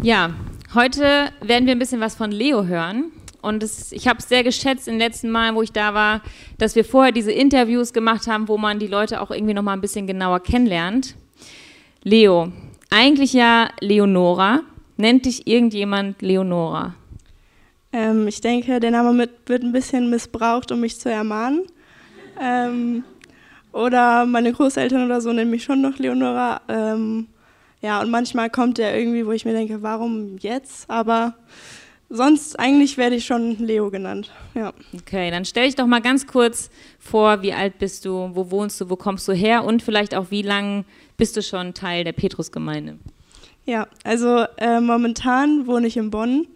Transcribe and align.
Ja, 0.00 0.30
heute 0.74 1.30
werden 1.40 1.66
wir 1.66 1.72
ein 1.72 1.78
bisschen 1.80 2.00
was 2.00 2.14
von 2.14 2.30
Leo 2.30 2.64
hören. 2.64 3.10
Und 3.42 3.64
es, 3.64 3.90
ich 3.90 4.06
habe 4.06 4.20
es 4.20 4.28
sehr 4.28 4.44
geschätzt 4.44 4.86
im 4.86 4.96
letzten 4.96 5.28
Mal, 5.28 5.56
wo 5.56 5.62
ich 5.62 5.72
da 5.72 5.92
war, 5.92 6.22
dass 6.56 6.76
wir 6.76 6.84
vorher 6.84 7.10
diese 7.10 7.32
Interviews 7.32 7.92
gemacht 7.92 8.28
haben, 8.28 8.46
wo 8.46 8.58
man 8.58 8.78
die 8.78 8.86
Leute 8.86 9.20
auch 9.20 9.32
irgendwie 9.32 9.54
noch 9.54 9.62
mal 9.62 9.72
ein 9.72 9.80
bisschen 9.80 10.06
genauer 10.06 10.40
kennenlernt. 10.40 11.16
Leo, 12.04 12.52
eigentlich 12.90 13.32
ja 13.32 13.70
Leonora. 13.80 14.60
Nennt 14.96 15.26
dich 15.26 15.48
irgendjemand 15.48 16.22
Leonora? 16.22 16.94
Ähm, 17.92 18.28
ich 18.28 18.40
denke, 18.40 18.78
der 18.78 18.92
Name 18.92 19.12
mit, 19.12 19.30
wird 19.46 19.64
ein 19.64 19.72
bisschen 19.72 20.10
missbraucht, 20.10 20.70
um 20.70 20.80
mich 20.80 20.98
zu 20.98 21.10
ermahnen. 21.10 21.66
Ähm, 22.40 23.02
oder 23.72 24.26
meine 24.26 24.52
Großeltern 24.52 25.06
oder 25.06 25.20
so 25.20 25.32
nennen 25.32 25.50
mich 25.50 25.64
schon 25.64 25.80
noch 25.80 25.98
Leonora. 25.98 26.60
Ähm, 26.68 27.26
ja, 27.80 28.00
und 28.00 28.10
manchmal 28.10 28.50
kommt 28.50 28.78
der 28.78 28.98
irgendwie, 28.98 29.24
wo 29.26 29.32
ich 29.32 29.44
mir 29.44 29.52
denke, 29.52 29.82
warum 29.82 30.36
jetzt? 30.38 30.90
Aber 30.90 31.34
sonst 32.10 32.58
eigentlich 32.58 32.96
werde 32.96 33.16
ich 33.16 33.26
schon 33.26 33.56
Leo 33.58 33.90
genannt. 33.90 34.32
Ja. 34.54 34.72
Okay, 34.94 35.30
dann 35.30 35.44
stell 35.44 35.66
dich 35.66 35.76
doch 35.76 35.86
mal 35.86 36.00
ganz 36.00 36.26
kurz 36.26 36.70
vor, 36.98 37.42
wie 37.42 37.52
alt 37.52 37.78
bist 37.78 38.04
du, 38.04 38.30
wo 38.34 38.50
wohnst 38.50 38.80
du, 38.80 38.90
wo 38.90 38.96
kommst 38.96 39.28
du 39.28 39.32
her 39.32 39.64
und 39.64 39.82
vielleicht 39.82 40.14
auch 40.14 40.30
wie 40.30 40.42
lange 40.42 40.84
bist 41.16 41.36
du 41.36 41.42
schon 41.42 41.74
Teil 41.74 42.04
der 42.04 42.12
Petrusgemeinde? 42.12 42.98
Ja, 43.64 43.86
also 44.02 44.44
äh, 44.56 44.80
momentan 44.80 45.66
wohne 45.66 45.86
ich 45.86 45.96
in 45.96 46.10
Bonn. 46.10 46.46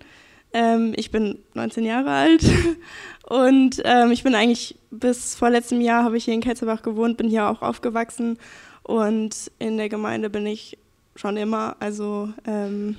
Ähm, 0.54 0.92
ich 0.96 1.10
bin 1.10 1.38
19 1.54 1.84
Jahre 1.84 2.10
alt 2.10 2.42
und 3.28 3.80
ähm, 3.84 4.10
ich 4.10 4.22
bin 4.22 4.34
eigentlich 4.34 4.76
bis 4.90 5.34
vor 5.34 5.50
letztem 5.50 5.80
Jahr 5.80 6.04
habe 6.04 6.16
ich 6.16 6.24
hier 6.24 6.34
in 6.34 6.40
Ketzerbach 6.40 6.82
gewohnt, 6.82 7.16
bin 7.16 7.28
hier 7.28 7.48
auch 7.48 7.62
aufgewachsen 7.62 8.38
und 8.82 9.50
in 9.58 9.76
der 9.76 9.88
Gemeinde 9.88 10.28
bin 10.28 10.46
ich 10.46 10.78
schon 11.16 11.36
immer. 11.36 11.76
Also 11.80 12.32
ähm, 12.46 12.96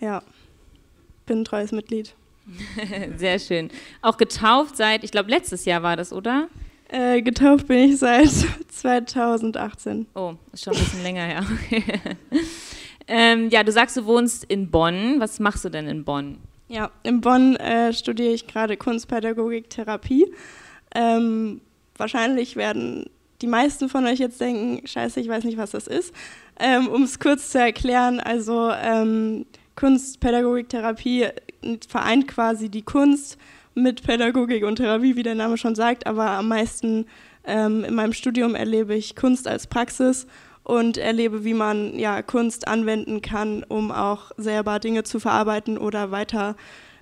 ja, 0.00 0.22
bin 1.26 1.40
ein 1.40 1.44
treues 1.44 1.72
Mitglied. 1.72 2.14
Sehr 3.16 3.38
schön. 3.38 3.70
Auch 4.02 4.16
getauft 4.16 4.76
seit, 4.76 5.04
ich 5.04 5.10
glaube, 5.10 5.30
letztes 5.30 5.64
Jahr 5.64 5.82
war 5.82 5.96
das, 5.96 6.12
oder? 6.12 6.48
Äh, 6.88 7.22
getauft 7.22 7.66
bin 7.66 7.90
ich 7.90 7.98
seit 7.98 8.28
2018. 8.68 10.06
Oh, 10.14 10.34
ist 10.52 10.64
schon 10.64 10.74
ein 10.74 10.78
bisschen 10.78 11.02
länger 11.02 11.24
her. 11.24 11.44
ähm, 13.08 13.48
ja, 13.48 13.62
du 13.62 13.72
sagst, 13.72 13.96
du 13.96 14.04
wohnst 14.04 14.44
in 14.44 14.70
Bonn. 14.70 15.16
Was 15.18 15.40
machst 15.40 15.64
du 15.64 15.70
denn 15.70 15.88
in 15.88 16.04
Bonn? 16.04 16.38
Ja, 16.68 16.90
in 17.02 17.20
Bonn 17.20 17.56
äh, 17.56 17.92
studiere 17.92 18.32
ich 18.32 18.46
gerade 18.46 18.76
Kunstpädagogik 18.76 19.70
Therapie. 19.70 20.26
Ähm, 20.94 21.60
wahrscheinlich 21.96 22.56
werden 22.56 23.08
die 23.40 23.46
meisten 23.46 23.88
von 23.88 24.06
euch 24.06 24.18
jetzt 24.18 24.40
denken, 24.40 24.86
scheiße, 24.86 25.20
ich 25.20 25.28
weiß 25.28 25.44
nicht, 25.44 25.58
was 25.58 25.72
das 25.72 25.86
ist. 25.86 26.14
Ähm, 26.58 26.88
um 26.88 27.02
es 27.02 27.18
kurz 27.18 27.50
zu 27.50 27.58
erklären, 27.58 28.20
also 28.20 28.70
ähm, 28.70 29.46
Kunstpädagogik 29.76 30.68
Therapie 30.68 31.26
vereint 31.88 32.28
quasi 32.28 32.68
die 32.68 32.82
Kunst 32.82 33.38
mit 33.74 34.02
Pädagogik 34.04 34.64
und 34.64 34.76
Therapie, 34.76 35.16
wie 35.16 35.22
der 35.22 35.34
Name 35.34 35.56
schon 35.58 35.74
sagt, 35.74 36.06
aber 36.06 36.30
am 36.30 36.48
meisten 36.48 37.06
ähm, 37.44 37.84
in 37.84 37.94
meinem 37.94 38.12
Studium 38.12 38.54
erlebe 38.54 38.94
ich 38.94 39.16
Kunst 39.16 39.48
als 39.48 39.66
Praxis 39.66 40.26
und 40.62 40.96
erlebe, 40.96 41.44
wie 41.44 41.54
man 41.54 41.98
ja 41.98 42.22
Kunst 42.22 42.68
anwenden 42.68 43.20
kann, 43.20 43.64
um 43.64 43.90
auch 43.90 44.30
selber 44.36 44.78
Dinge 44.78 45.02
zu 45.02 45.20
verarbeiten 45.20 45.76
oder 45.76 46.10
weiter 46.10 46.56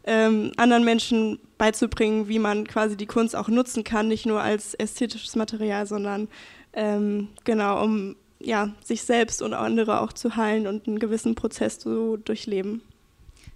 ähm, 0.05 0.51
anderen 0.57 0.85
Menschen 0.85 1.39
beizubringen, 1.59 2.29
wie 2.29 2.41
man 2.41 2.67
quasi 2.67 2.97
die 2.97 3.07
Kunst 3.07 3.37
auch 3.37 3.49
nutzen 3.49 3.85
kann, 3.85 4.09
nicht 4.09 4.27
nur 4.27 4.41
als 4.41 4.75
ästhetisches 4.75 5.37
Material, 5.37 5.87
sondern 5.87 6.29
ähm, 6.73 7.29
genau, 7.45 7.85
um 7.85 8.17
ja, 8.45 8.71
sich 8.85 9.03
selbst 9.03 9.43
und 9.43 9.55
andere 9.55 10.01
auch 10.01 10.13
zu 10.13 10.37
heilen 10.37 10.67
und 10.67 10.87
einen 10.87 10.99
gewissen 10.99 11.35
Prozess 11.35 11.79
zu 11.79 12.17
durchleben. 12.17 12.83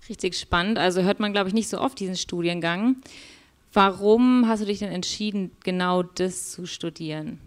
Richtig 0.08 0.38
spannend. 0.38 0.78
Also 0.78 1.02
hört 1.02 1.20
man, 1.20 1.32
glaube 1.32 1.48
ich, 1.48 1.54
nicht 1.54 1.68
so 1.68 1.80
oft 1.80 1.98
diesen 1.98 2.16
Studiengang. 2.16 2.96
Warum 3.72 4.48
hast 4.48 4.62
du 4.62 4.66
dich 4.66 4.78
denn 4.78 4.92
entschieden, 4.92 5.50
genau 5.64 6.02
das 6.02 6.52
zu 6.52 6.66
studieren? 6.66 7.40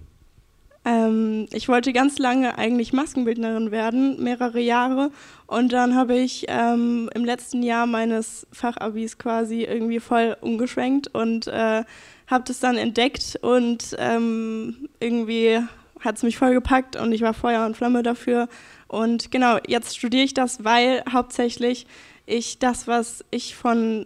Ähm, 0.86 1.48
ich 1.52 1.68
wollte 1.68 1.94
ganz 1.94 2.20
lange 2.20 2.58
eigentlich 2.58 2.94
Maskenbildnerin 2.94 3.72
werden, 3.72 4.24
mehrere 4.24 4.60
Jahre. 4.60 5.12
Und 5.48 5.74
dann 5.74 5.96
habe 5.96 6.18
ich 6.18 6.46
ähm, 6.48 7.10
im 7.14 7.26
letzten 7.26 7.64
Jahr 7.64 7.86
meines 7.86 8.48
Fachabis 8.52 9.18
quasi 9.18 9.64
irgendwie 9.64 10.00
voll 10.00 10.38
umgeschwenkt 10.42 11.08
und 11.14 11.48
äh, 11.48 11.84
habe 12.28 12.44
das 12.46 12.60
dann 12.60 12.78
entdeckt 12.78 13.40
und 13.42 13.96
ähm, 13.98 14.90
irgendwie 15.00 15.60
hat 16.00 16.18
es 16.18 16.24
mich 16.24 16.38
voll 16.38 16.54
gepackt 16.54 16.96
und 16.96 17.12
ich 17.12 17.22
war 17.22 17.34
Feuer 17.34 17.66
und 17.66 17.78
Flamme 17.78 18.04
dafür. 18.04 18.48
Und 18.88 19.32
genau, 19.32 19.58
jetzt 19.68 19.98
studiere 19.98 20.24
ich 20.24 20.34
das, 20.34 20.64
weil 20.64 21.04
hauptsächlich 21.12 21.86
ich 22.26 22.60
das, 22.60 22.88
was 22.88 23.26
ich 23.32 23.56
von 23.56 24.06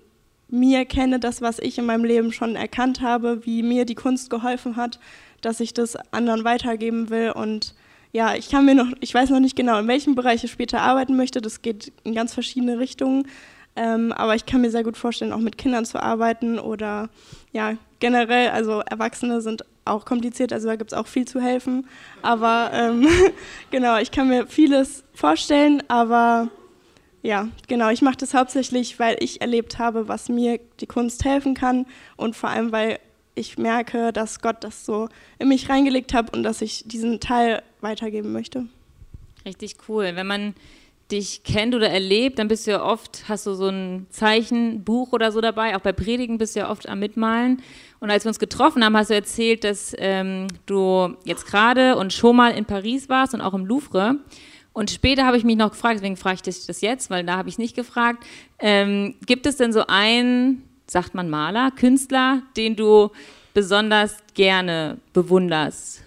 mir 0.50 0.86
kenne, 0.86 1.20
das, 1.20 1.42
was 1.42 1.59
ich 1.59 1.78
in 1.78 1.86
meinem 1.86 2.06
Leben 2.06 2.32
schon 2.32 2.56
erkannt 2.56 3.02
habe, 3.02 3.46
wie 3.46 3.64
mir 3.64 3.86
die 3.86 3.96
Kunst 3.96 4.30
geholfen 4.30 4.76
hat, 4.76 5.00
dass 5.42 5.59
ich 5.59 5.74
das 5.74 5.96
anderen 6.12 6.44
weitergeben 6.44 7.09
will 7.09 7.32
und 7.32 7.74
ja, 8.14 8.36
ich 8.36 8.50
kann 8.50 8.66
mir 8.66 8.76
noch, 8.76 8.92
ich 9.00 9.14
weiß 9.14 9.32
noch 9.32 9.40
nicht 9.40 9.56
genau, 9.56 9.80
in 9.80 9.88
welchem 9.88 10.14
Bereich 10.14 10.44
ich 10.44 10.52
später 10.52 10.82
arbeiten 10.82 11.18
möchte. 11.18 11.42
Das 11.42 11.64
geht 11.64 11.92
in 12.03 12.14
ganz 12.14 12.32
verschiedene 12.32 12.78
Richtungen. 12.78 13.28
Ähm, 13.76 14.12
aber 14.12 14.36
ich 14.36 14.46
kann 14.46 14.62
mir 14.62 14.70
sehr 14.70 14.84
gut 14.84 14.98
vorstellen, 14.98 15.34
auch 15.34 15.40
mit 15.40 15.58
Kindern 15.58 15.84
zu 15.84 16.02
arbeiten 16.02 16.59
oder 16.59 17.09
ja, 17.53 17.76
generell, 18.00 18.50
also 18.50 18.82
Erwachsene 18.82 19.42
sind 19.42 19.66
auch 19.86 20.06
kompliziert, 20.06 20.54
also 20.54 20.68
da 20.68 20.76
gibt 20.76 20.92
es 20.92 20.98
auch 20.98 21.08
viel 21.08 21.26
zu 21.26 21.42
helfen. 21.42 21.88
Aber 22.22 22.72
ähm, 22.74 23.08
genau, 23.72 23.98
ich 23.98 24.12
kann 24.12 24.30
mir 24.30 24.48
vieles 24.48 25.04
vorstellen, 25.14 25.84
aber 25.88 26.50
ja, 27.22 27.48
genau, 27.68 27.90
ich 27.90 28.02
mache 28.02 28.18
das 28.18 28.34
hauptsächlich, 28.34 29.00
weil 29.00 29.16
ich 29.20 29.42
erlebt 29.42 29.80
habe, 29.80 30.08
was 30.08 30.30
mir 30.30 30.60
die 30.80 30.88
Kunst 30.88 31.24
helfen 31.24 31.54
kann 31.54 31.86
und 32.18 32.36
vor 32.36 32.50
allem, 32.50 32.72
weil 32.72 33.00
ich 33.36 33.58
merke, 33.58 34.14
dass 34.14 34.42
Gott 34.42 34.64
das 34.64 34.86
so 34.86 35.10
in 35.40 35.48
mich 35.48 35.70
reingelegt 35.70 36.14
hat 36.14 36.36
und 36.36 36.44
dass 36.44 36.62
ich 36.62 36.84
diesen 36.86 37.20
Teil 37.20 37.64
weitergeben 37.82 38.32
möchte. 38.32 38.66
Richtig 39.46 39.76
cool. 39.88 40.12
Wenn 40.16 40.28
man 40.28 40.54
dich 41.13 41.44
kennt 41.44 41.74
oder 41.74 41.90
erlebt, 41.90 42.40
dann 42.40 42.50
bist 42.50 42.68
du 42.68 42.72
ja 42.72 42.84
oft, 42.84 43.24
hast 43.29 43.46
du 43.46 43.53
so 43.53 43.69
ein 43.69 44.07
Zeichenbuch 44.09 45.13
oder 45.13 45.31
so 45.31 45.40
dabei, 45.40 45.78
auch 45.78 45.81
bei 45.81 45.94
Predigen 45.94 46.38
bist 46.38 46.56
du 46.56 46.62
ja 46.62 46.69
oft 46.69 46.90
am 46.90 47.00
Mitmalen. 47.00 47.62
Und 48.01 48.12
als 48.12 48.25
wir 48.25 48.29
uns 48.29 48.40
getroffen 48.40 48.84
haben, 48.84 48.97
hast 48.97 49.09
du 49.09 49.16
erzählt, 49.16 49.63
dass 49.63 49.96
ähm, 49.97 50.47
du 50.66 51.16
jetzt 51.23 51.47
gerade 51.47 51.96
und 51.96 52.12
schon 52.12 52.35
mal 52.35 52.50
in 52.50 52.66
Paris 52.66 53.07
warst 53.07 53.34
und 53.34 53.40
auch 53.40 53.53
im 53.53 53.66
Louvre. 53.66 54.18
Und 54.73 54.91
später 54.91 55.25
habe 55.25 55.38
ich 55.38 55.46
mich 55.46 55.56
noch 55.56 55.72
gefragt, 55.72 55.96
deswegen 55.96 56.18
frage 56.18 56.35
ich 56.35 56.41
dich 56.41 56.66
das 56.66 56.81
jetzt, 56.81 57.09
weil 57.09 57.23
da 57.23 57.38
habe 57.38 57.47
ich 57.47 57.57
nicht 57.57 57.75
gefragt. 57.75 58.25
Ähm, 58.59 59.16
gibt 59.25 59.46
es 59.46 59.56
denn 59.56 59.72
so 59.72 59.85
einen 59.88 60.63
sagt 60.88 61.16
man 61.16 61.29
Maler, 61.29 61.72
Künstler, 61.72 62.44
den 62.57 62.75
du 62.75 63.09
besonders 63.53 64.18
gerne 64.34 64.97
bewunderst? 65.13 66.03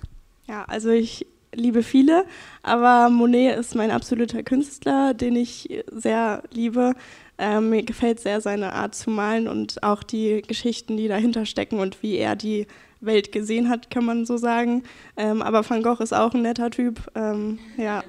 Ja, 0.49 0.65
also 0.65 0.91
ich 0.91 1.27
liebe 1.57 1.83
viele, 1.83 2.25
aber 2.63 3.11
Monet 3.11 3.59
ist 3.59 3.75
mein 3.75 3.91
absoluter 3.91 4.43
Künstler, 4.43 5.15
den 5.15 5.37
ich 5.37 5.83
sehr 5.91 6.43
liebe. 6.53 6.95
Ähm, 7.39 7.71
mir 7.71 7.83
gefällt 7.83 8.21
sehr 8.21 8.41
seine 8.41 8.73
Art 8.73 8.95
zu 8.95 9.11
malen 9.11 9.47
und 9.47 9.83
auch 9.83 10.03
die 10.03 10.43
Geschichten, 10.47 10.97
die 10.97 11.09
dahinter 11.09 11.45
stecken 11.45 11.81
und 11.81 12.03
wie 12.03 12.17
er 12.17 12.35
die 12.35 12.67
Welt 13.01 13.31
gesehen 13.31 13.69
hat, 13.69 13.91
kann 13.91 14.05
man 14.05 14.25
so 14.25 14.37
sagen. 14.37 14.85
Ähm, 15.17 15.43
aber 15.43 15.69
Van 15.69 15.83
Gogh 15.83 16.03
ist 16.03 16.15
auch 16.15 16.33
ein 16.35 16.43
netter 16.43 16.71
Typ. 16.71 17.01
Ähm, 17.15 17.59
ja, 17.77 18.05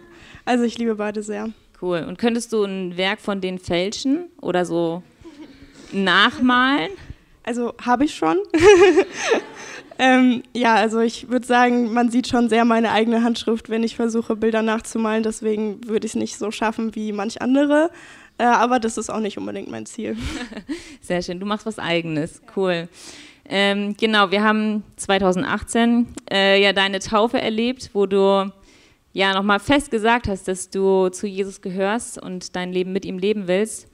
also 0.46 0.64
ich 0.64 0.78
liebe 0.78 0.96
beide 0.96 1.24
sehr. 1.24 1.50
Cool. 1.82 2.06
Und 2.08 2.18
könntest 2.18 2.54
du 2.54 2.64
ein 2.64 2.98
Werk 2.98 3.20
von 3.20 3.42
denen 3.42 3.60
fälschen 3.60 4.30
oder 4.42 4.66
so 4.66 5.04
nachmalen? 5.92 6.92
Also 7.44 7.74
habe 7.86 8.06
ich 8.06 8.16
schon. 8.16 8.38
ähm, 10.00 10.44
ja, 10.54 10.76
also 10.76 11.00
ich 11.00 11.30
würde 11.30 11.46
sagen, 11.46 11.94
man 11.94 12.12
sieht 12.12 12.28
schon 12.28 12.50
sehr 12.50 12.66
meine 12.66 12.92
eigene 12.92 13.24
Handschrift, 13.24 13.70
wenn 13.70 13.84
ich 13.84 13.96
versuche, 13.96 14.36
Bilder 14.36 14.62
nachzumalen. 14.62 15.24
Deswegen 15.24 15.88
würde 15.88 16.06
ich 16.06 16.12
es 16.12 16.16
nicht 16.16 16.38
so 16.38 16.52
schaffen 16.52 16.96
wie 16.96 17.12
manch 17.12 17.42
andere. 17.42 17.90
Äh, 18.38 18.44
aber 18.44 18.80
das 18.80 18.98
ist 18.98 19.10
auch 19.10 19.20
nicht 19.20 19.38
unbedingt 19.38 19.70
mein 19.70 19.86
Ziel. 19.86 20.16
Sehr 21.02 21.22
schön, 21.22 21.40
du 21.40 21.46
machst 21.46 21.66
was 21.66 21.80
Eigenes. 21.80 22.42
Cool. 22.56 22.88
Ähm, 23.50 23.96
genau, 23.98 24.30
wir 24.30 24.44
haben 24.44 24.84
2018 24.98 26.08
äh, 26.30 26.62
ja 26.62 26.74
deine 26.74 27.00
Taufe 27.00 27.42
erlebt, 27.42 27.92
wo 27.94 28.06
du 28.06 28.52
ja 29.14 29.34
nochmal 29.34 29.60
fest 29.60 29.90
gesagt 29.90 30.28
hast, 30.28 30.48
dass 30.48 30.70
du 30.70 31.10
zu 31.10 31.26
Jesus 31.26 31.62
gehörst 31.62 32.22
und 32.22 32.56
dein 32.56 32.72
Leben 32.72 32.92
mit 32.92 33.06
ihm 33.06 33.18
leben 33.18 33.48
willst. 33.48 33.88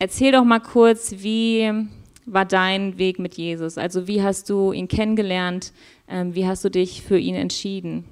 Erzähl 0.00 0.32
doch 0.32 0.44
mal 0.44 0.60
kurz, 0.60 1.14
wie 1.18 1.70
war 2.26 2.44
dein 2.44 2.98
Weg 2.98 3.18
mit 3.18 3.34
Jesus? 3.34 3.78
Also 3.78 4.06
wie 4.06 4.22
hast 4.22 4.48
du 4.50 4.72
ihn 4.72 4.88
kennengelernt? 4.88 5.72
Ähm, 6.08 6.34
wie 6.34 6.46
hast 6.46 6.64
du 6.64 6.70
dich 6.70 7.02
für 7.02 7.18
ihn 7.18 7.34
entschieden? 7.34 8.04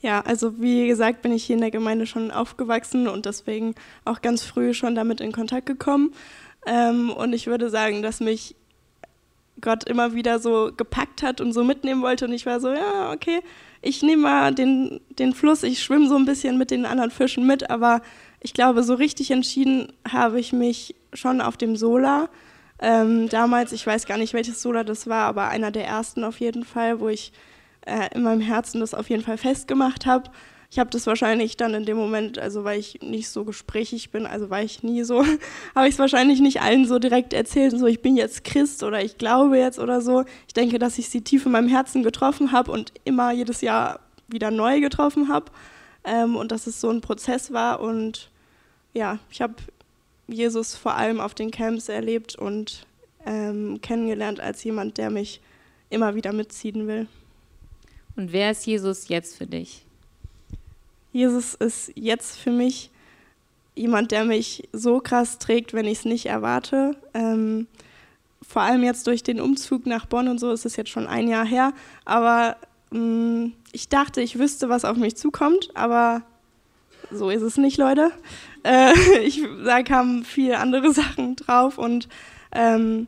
Ja, 0.00 0.20
also 0.20 0.60
wie 0.60 0.86
gesagt, 0.86 1.22
bin 1.22 1.32
ich 1.32 1.44
hier 1.44 1.56
in 1.56 1.60
der 1.60 1.72
Gemeinde 1.72 2.06
schon 2.06 2.30
aufgewachsen 2.30 3.08
und 3.08 3.26
deswegen 3.26 3.74
auch 4.04 4.22
ganz 4.22 4.44
früh 4.44 4.72
schon 4.72 4.94
damit 4.94 5.20
in 5.20 5.32
Kontakt 5.32 5.66
gekommen. 5.66 6.12
Ähm, 6.66 7.10
und 7.10 7.32
ich 7.32 7.46
würde 7.48 7.68
sagen, 7.68 8.02
dass 8.02 8.20
mich 8.20 8.54
Gott 9.60 9.84
immer 9.84 10.14
wieder 10.14 10.38
so 10.38 10.70
gepackt 10.76 11.22
hat 11.22 11.40
und 11.40 11.52
so 11.52 11.64
mitnehmen 11.64 12.02
wollte. 12.02 12.26
Und 12.26 12.32
ich 12.32 12.46
war 12.46 12.60
so, 12.60 12.72
ja, 12.72 13.12
okay, 13.12 13.40
ich 13.82 14.02
nehme 14.02 14.22
mal 14.22 14.54
den, 14.54 15.00
den 15.18 15.34
Fluss, 15.34 15.62
ich 15.62 15.82
schwimme 15.82 16.08
so 16.08 16.16
ein 16.16 16.24
bisschen 16.24 16.58
mit 16.58 16.70
den 16.70 16.84
anderen 16.84 17.10
Fischen 17.10 17.46
mit, 17.46 17.70
aber 17.70 18.00
ich 18.40 18.54
glaube, 18.54 18.84
so 18.84 18.94
richtig 18.94 19.30
entschieden 19.30 19.92
habe 20.08 20.38
ich 20.38 20.52
mich 20.52 20.94
schon 21.12 21.40
auf 21.40 21.56
dem 21.56 21.76
Sola. 21.76 22.28
Ähm, 22.80 23.28
damals, 23.28 23.72
ich 23.72 23.86
weiß 23.86 24.06
gar 24.06 24.18
nicht, 24.18 24.34
welches 24.34 24.62
Sola 24.62 24.84
das 24.84 25.06
war, 25.06 25.26
aber 25.26 25.48
einer 25.48 25.70
der 25.70 25.86
ersten 25.86 26.24
auf 26.24 26.40
jeden 26.40 26.64
Fall, 26.64 27.00
wo 27.00 27.08
ich 27.08 27.32
äh, 27.86 28.14
in 28.14 28.22
meinem 28.22 28.40
Herzen 28.40 28.80
das 28.80 28.94
auf 28.94 29.10
jeden 29.10 29.22
Fall 29.22 29.38
festgemacht 29.38 30.06
habe. 30.06 30.30
Ich 30.70 30.78
habe 30.78 30.90
das 30.90 31.06
wahrscheinlich 31.06 31.56
dann 31.56 31.72
in 31.72 31.86
dem 31.86 31.96
Moment, 31.96 32.38
also 32.38 32.62
weil 32.62 32.78
ich 32.78 33.00
nicht 33.00 33.30
so 33.30 33.44
gesprächig 33.44 34.10
bin, 34.10 34.26
also 34.26 34.50
war 34.50 34.62
ich 34.62 34.82
nie 34.82 35.02
so, 35.02 35.24
habe 35.74 35.88
ich 35.88 35.94
es 35.94 35.98
wahrscheinlich 35.98 36.40
nicht 36.40 36.60
allen 36.60 36.84
so 36.84 36.98
direkt 36.98 37.32
erzählt, 37.32 37.76
so 37.78 37.86
ich 37.86 38.02
bin 38.02 38.16
jetzt 38.16 38.44
Christ 38.44 38.82
oder 38.82 39.02
ich 39.02 39.16
glaube 39.16 39.58
jetzt 39.58 39.78
oder 39.78 40.02
so. 40.02 40.24
Ich 40.46 40.52
denke, 40.52 40.78
dass 40.78 40.98
ich 40.98 41.08
sie 41.08 41.22
tief 41.22 41.46
in 41.46 41.52
meinem 41.52 41.68
Herzen 41.68 42.02
getroffen 42.02 42.52
habe 42.52 42.70
und 42.70 42.92
immer 43.04 43.32
jedes 43.32 43.62
Jahr 43.62 44.00
wieder 44.28 44.50
neu 44.50 44.80
getroffen 44.80 45.28
habe 45.28 45.46
ähm, 46.04 46.36
und 46.36 46.52
dass 46.52 46.66
es 46.66 46.80
so 46.80 46.90
ein 46.90 47.00
Prozess 47.00 47.52
war 47.52 47.80
und 47.80 48.30
ja, 48.92 49.18
ich 49.30 49.40
habe 49.40 49.54
Jesus 50.28 50.74
vor 50.74 50.94
allem 50.94 51.20
auf 51.20 51.34
den 51.34 51.50
Camps 51.50 51.88
erlebt 51.88 52.36
und 52.36 52.86
ähm, 53.26 53.80
kennengelernt 53.80 54.40
als 54.40 54.62
jemand, 54.62 54.98
der 54.98 55.10
mich 55.10 55.40
immer 55.90 56.14
wieder 56.14 56.32
mitziehen 56.32 56.86
will. 56.86 57.06
Und 58.16 58.32
wer 58.32 58.50
ist 58.50 58.66
Jesus 58.66 59.08
jetzt 59.08 59.36
für 59.36 59.46
dich? 59.46 59.84
Jesus 61.12 61.54
ist 61.54 61.92
jetzt 61.94 62.38
für 62.38 62.50
mich 62.50 62.90
jemand, 63.74 64.10
der 64.10 64.24
mich 64.24 64.68
so 64.72 65.00
krass 65.00 65.38
trägt, 65.38 65.72
wenn 65.72 65.86
ich 65.86 65.98
es 65.98 66.04
nicht 66.04 66.26
erwarte. 66.26 66.96
Ähm, 67.14 67.66
vor 68.46 68.62
allem 68.62 68.82
jetzt 68.82 69.06
durch 69.06 69.22
den 69.22 69.40
Umzug 69.40 69.86
nach 69.86 70.06
Bonn 70.06 70.28
und 70.28 70.38
so 70.38 70.52
ist 70.52 70.66
es 70.66 70.76
jetzt 70.76 70.90
schon 70.90 71.06
ein 71.06 71.28
Jahr 71.28 71.46
her. 71.46 71.72
Aber 72.04 72.56
mh, 72.90 72.98
mm, 72.98 73.52
ich 73.72 73.88
dachte, 73.88 74.20
ich 74.20 74.38
wüsste, 74.38 74.68
was 74.68 74.84
auf 74.84 74.96
mich 74.96 75.16
zukommt, 75.16 75.70
aber 75.74 76.22
so 77.10 77.30
ist 77.30 77.42
es 77.42 77.56
nicht, 77.56 77.78
Leute. 77.78 78.10
Äh, 78.68 78.92
ich, 79.24 79.42
da 79.64 79.82
kamen 79.82 80.24
viele 80.24 80.58
andere 80.58 80.92
Sachen 80.92 81.36
drauf 81.36 81.78
und 81.78 82.08
ähm, 82.52 83.06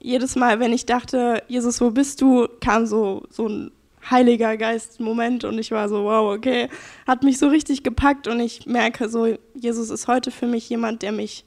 jedes 0.00 0.36
Mal, 0.36 0.60
wenn 0.60 0.72
ich 0.72 0.86
dachte, 0.86 1.42
Jesus, 1.48 1.80
wo 1.80 1.90
bist 1.90 2.20
du, 2.20 2.48
kam 2.60 2.86
so, 2.86 3.24
so 3.30 3.48
ein 3.48 3.70
Heiliger 4.08 4.56
Geist-Moment 4.56 5.44
und 5.44 5.58
ich 5.58 5.72
war 5.72 5.88
so, 5.88 6.04
wow, 6.04 6.34
okay, 6.36 6.68
hat 7.08 7.24
mich 7.24 7.38
so 7.38 7.48
richtig 7.48 7.82
gepackt 7.82 8.28
und 8.28 8.38
ich 8.38 8.66
merke 8.66 9.08
so, 9.08 9.36
Jesus 9.54 9.90
ist 9.90 10.06
heute 10.06 10.30
für 10.30 10.46
mich 10.46 10.68
jemand, 10.68 11.02
der 11.02 11.10
mich 11.10 11.44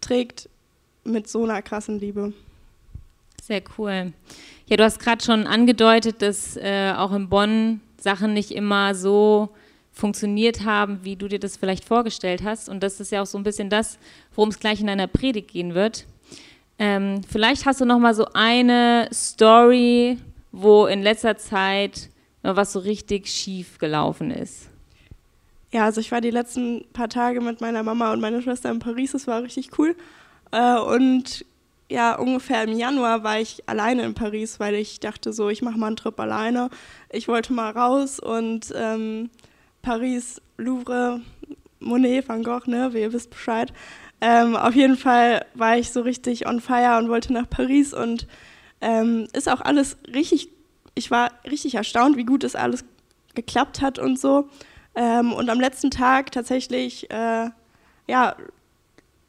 trägt 0.00 0.48
mit 1.04 1.28
so 1.28 1.44
einer 1.44 1.60
krassen 1.60 2.00
Liebe. 2.00 2.32
Sehr 3.42 3.62
cool. 3.76 4.14
Ja, 4.66 4.78
du 4.78 4.84
hast 4.84 4.98
gerade 4.98 5.22
schon 5.22 5.46
angedeutet, 5.46 6.22
dass 6.22 6.56
äh, 6.56 6.94
auch 6.96 7.12
in 7.12 7.28
Bonn 7.28 7.82
Sachen 8.00 8.32
nicht 8.32 8.52
immer 8.52 8.94
so 8.94 9.50
funktioniert 9.94 10.64
haben, 10.64 11.00
wie 11.04 11.16
du 11.16 11.28
dir 11.28 11.38
das 11.38 11.56
vielleicht 11.56 11.84
vorgestellt 11.84 12.42
hast. 12.42 12.68
Und 12.68 12.82
das 12.82 13.00
ist 13.00 13.12
ja 13.12 13.22
auch 13.22 13.26
so 13.26 13.38
ein 13.38 13.44
bisschen 13.44 13.70
das, 13.70 13.98
worum 14.34 14.50
es 14.50 14.58
gleich 14.58 14.80
in 14.80 14.88
deiner 14.88 15.06
Predigt 15.06 15.52
gehen 15.52 15.74
wird. 15.74 16.04
Ähm, 16.78 17.22
vielleicht 17.30 17.64
hast 17.64 17.80
du 17.80 17.84
noch 17.86 18.00
mal 18.00 18.14
so 18.14 18.26
eine 18.34 19.08
Story, 19.12 20.18
wo 20.50 20.86
in 20.86 21.02
letzter 21.02 21.36
Zeit 21.38 22.10
was 22.42 22.74
so 22.74 22.80
richtig 22.80 23.28
schief 23.28 23.78
gelaufen 23.78 24.30
ist. 24.30 24.68
Ja, 25.72 25.84
also 25.86 26.00
ich 26.00 26.12
war 26.12 26.20
die 26.20 26.30
letzten 26.30 26.84
paar 26.92 27.08
Tage 27.08 27.40
mit 27.40 27.60
meiner 27.60 27.82
Mama 27.82 28.12
und 28.12 28.20
meiner 28.20 28.42
Schwester 28.42 28.70
in 28.70 28.80
Paris. 28.80 29.12
Das 29.12 29.26
war 29.26 29.42
richtig 29.42 29.78
cool. 29.78 29.96
Äh, 30.52 30.78
und 30.78 31.44
ja, 31.88 32.16
ungefähr 32.16 32.62
im 32.64 32.76
Januar 32.76 33.24
war 33.24 33.40
ich 33.40 33.66
alleine 33.66 34.02
in 34.02 34.14
Paris, 34.14 34.60
weil 34.60 34.74
ich 34.74 35.00
dachte 35.00 35.32
so, 35.32 35.48
ich 35.48 35.62
mache 35.62 35.78
mal 35.78 35.88
einen 35.88 35.96
Trip 35.96 36.18
alleine. 36.20 36.70
Ich 37.10 37.28
wollte 37.28 37.52
mal 37.52 37.70
raus 37.70 38.20
und 38.20 38.72
ähm, 38.76 39.30
Paris, 39.84 40.40
Louvre, 40.56 41.20
Monet, 41.78 42.26
Van 42.28 42.42
Gogh, 42.42 42.66
ne, 42.66 42.94
wie 42.94 43.00
ihr 43.00 43.12
wisst 43.12 43.30
Bescheid. 43.30 43.72
Ähm, 44.20 44.56
auf 44.56 44.74
jeden 44.74 44.96
Fall 44.96 45.44
war 45.54 45.76
ich 45.76 45.90
so 45.90 46.00
richtig 46.00 46.48
on 46.48 46.60
fire 46.60 46.98
und 46.98 47.10
wollte 47.10 47.32
nach 47.32 47.48
Paris 47.48 47.92
und 47.92 48.26
ähm, 48.80 49.28
ist 49.34 49.48
auch 49.48 49.60
alles 49.60 49.98
richtig, 50.12 50.48
ich 50.94 51.10
war 51.10 51.30
richtig 51.48 51.74
erstaunt, 51.74 52.16
wie 52.16 52.24
gut 52.24 52.44
es 52.44 52.56
alles 52.56 52.84
geklappt 53.34 53.82
hat 53.82 53.98
und 53.98 54.18
so. 54.18 54.48
Ähm, 54.94 55.32
und 55.32 55.50
am 55.50 55.60
letzten 55.60 55.90
Tag 55.90 56.32
tatsächlich, 56.32 57.10
äh, 57.10 57.50
ja, 58.06 58.36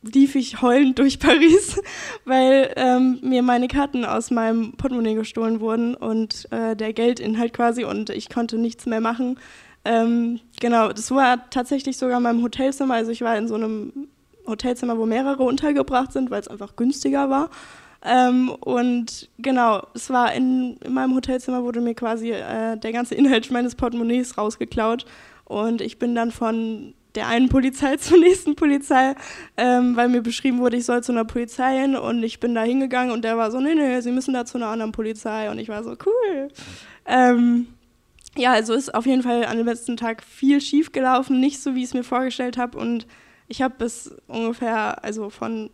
lief 0.04 0.36
ich 0.36 0.62
heulend 0.62 1.00
durch 1.00 1.20
Paris, 1.20 1.82
weil 2.24 2.72
ähm, 2.78 3.20
mir 3.22 3.42
meine 3.42 3.68
Karten 3.68 4.06
aus 4.06 4.32
meinem 4.32 4.74
Portemonnaie 4.74 5.16
gestohlen 5.16 5.60
wurden 5.60 5.96
und 5.96 6.48
äh, 6.52 6.76
der 6.76 6.94
Geldinhalt 6.94 7.52
quasi 7.52 7.84
und 7.84 8.10
ich 8.10 8.30
konnte 8.30 8.58
nichts 8.58 8.86
mehr 8.86 9.02
machen. 9.02 9.38
Ähm, 9.84 10.40
genau, 10.60 10.92
das 10.92 11.12
war 11.12 11.50
tatsächlich 11.50 11.98
sogar 11.98 12.18
in 12.18 12.24
meinem 12.24 12.44
Hotelzimmer. 12.44 12.96
Also 12.96 13.12
ich 13.12 13.22
war 13.22 13.38
in 13.38 13.48
so 13.48 13.56
einem 13.56 14.08
Hotelzimmer, 14.48 14.98
wo 14.98 15.06
mehrere 15.06 15.44
untergebracht 15.44 16.12
sind, 16.12 16.32
weil 16.32 16.42
es 16.42 16.48
einfach 16.48 16.76
günstiger 16.76 17.30
war. 17.30 17.50
Ähm, 18.04 18.50
und 18.50 19.30
genau, 19.40 19.88
es 19.96 20.12
war 20.12 20.34
in, 20.34 20.78
in, 20.78 20.94
meinem 20.94 21.16
Hotelzimmer 21.16 21.64
wurde 21.64 21.82
mir 21.82 21.96
quasi 21.96 22.32
äh, 22.32 22.78
der 22.78 22.92
ganze 22.92 23.16
Inhalt 23.16 23.50
meines 23.52 23.76
Portemonnaies 23.76 24.38
rausgeklaut. 24.38 25.06
Und 25.46 25.82
ich 25.82 26.00
bin 26.00 26.16
dann 26.16 26.32
von 26.32 26.94
der 27.16 27.28
einen 27.28 27.50
Polizei 27.50 27.96
zur 27.98 28.20
nächsten 28.20 28.56
Polizei, 28.56 29.16
ähm, 29.58 29.96
weil 29.96 30.10
mir 30.10 30.22
beschrieben 30.22 30.60
wurde, 30.60 30.78
ich 30.78 30.86
soll 30.86 31.04
zu 31.04 31.12
einer 31.12 31.26
Polizei 31.26 31.82
hin 31.82 31.96
und 31.96 32.24
ich 32.24 32.40
bin 32.40 32.54
da 32.54 32.62
hingegangen 32.62 33.12
und 33.12 33.24
der 33.24 33.38
war 33.38 33.52
so, 33.52 33.60
nee, 33.60 33.74
nee, 33.74 34.02
Sie 34.02 34.12
müssen 34.12 34.34
da 34.34 34.46
zu 34.46 34.58
einer 34.58 34.68
anderen 34.68 34.92
Polizei 34.92 35.50
und 35.50 35.58
ich 35.58 35.70
war 35.70 35.84
so, 35.84 35.92
cool. 36.06 36.50
Ähm, 37.06 37.68
ja, 38.38 38.52
also 38.54 38.74
ist 38.74 38.94
auf 38.94 39.06
jeden 39.06 39.24
Fall 39.24 39.46
an 39.46 39.58
dem 39.58 39.66
letzten 39.66 39.98
Tag 39.98 40.24
viel 40.24 40.62
schief 40.62 40.92
gelaufen, 40.92 41.40
nicht 41.40 41.62
so, 41.62 41.76
wie 41.76 41.80
ich 41.80 41.86
es 41.86 41.94
mir 41.94 42.04
vorgestellt 42.04 42.58
habe. 42.58 42.78
Und 42.78 43.08
ich 43.48 43.62
habe 43.62 43.76
bis 43.78 44.14
ungefähr, 44.28 45.04
also 45.04 45.30
von 45.30 45.70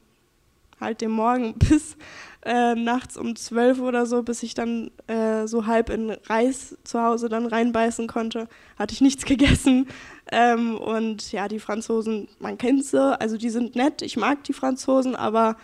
halt 0.79 1.01
dem 1.01 1.11
Morgen 1.11 1.53
bis 1.57 1.95
äh, 2.43 2.75
nachts 2.75 3.17
um 3.17 3.35
zwölf 3.35 3.79
oder 3.79 4.05
so, 4.05 4.23
bis 4.23 4.43
ich 4.43 4.53
dann 4.53 4.91
äh, 5.07 5.47
so 5.47 5.67
halb 5.67 5.89
in 5.89 6.11
Reis 6.25 6.77
zu 6.83 7.01
Hause 7.01 7.29
dann 7.29 7.45
reinbeißen 7.45 8.07
konnte, 8.07 8.47
hatte 8.77 8.93
ich 8.93 9.01
nichts 9.01 9.25
gegessen. 9.25 9.87
Ähm, 10.31 10.77
und 10.77 11.31
ja, 11.31 11.47
die 11.47 11.59
Franzosen, 11.59 12.27
man 12.39 12.57
kennt 12.57 12.85
sie, 12.85 13.19
also 13.19 13.37
die 13.37 13.49
sind 13.49 13.75
nett, 13.75 14.01
ich 14.01 14.17
mag 14.17 14.43
die 14.43 14.53
Franzosen, 14.53 15.15
aber 15.15 15.55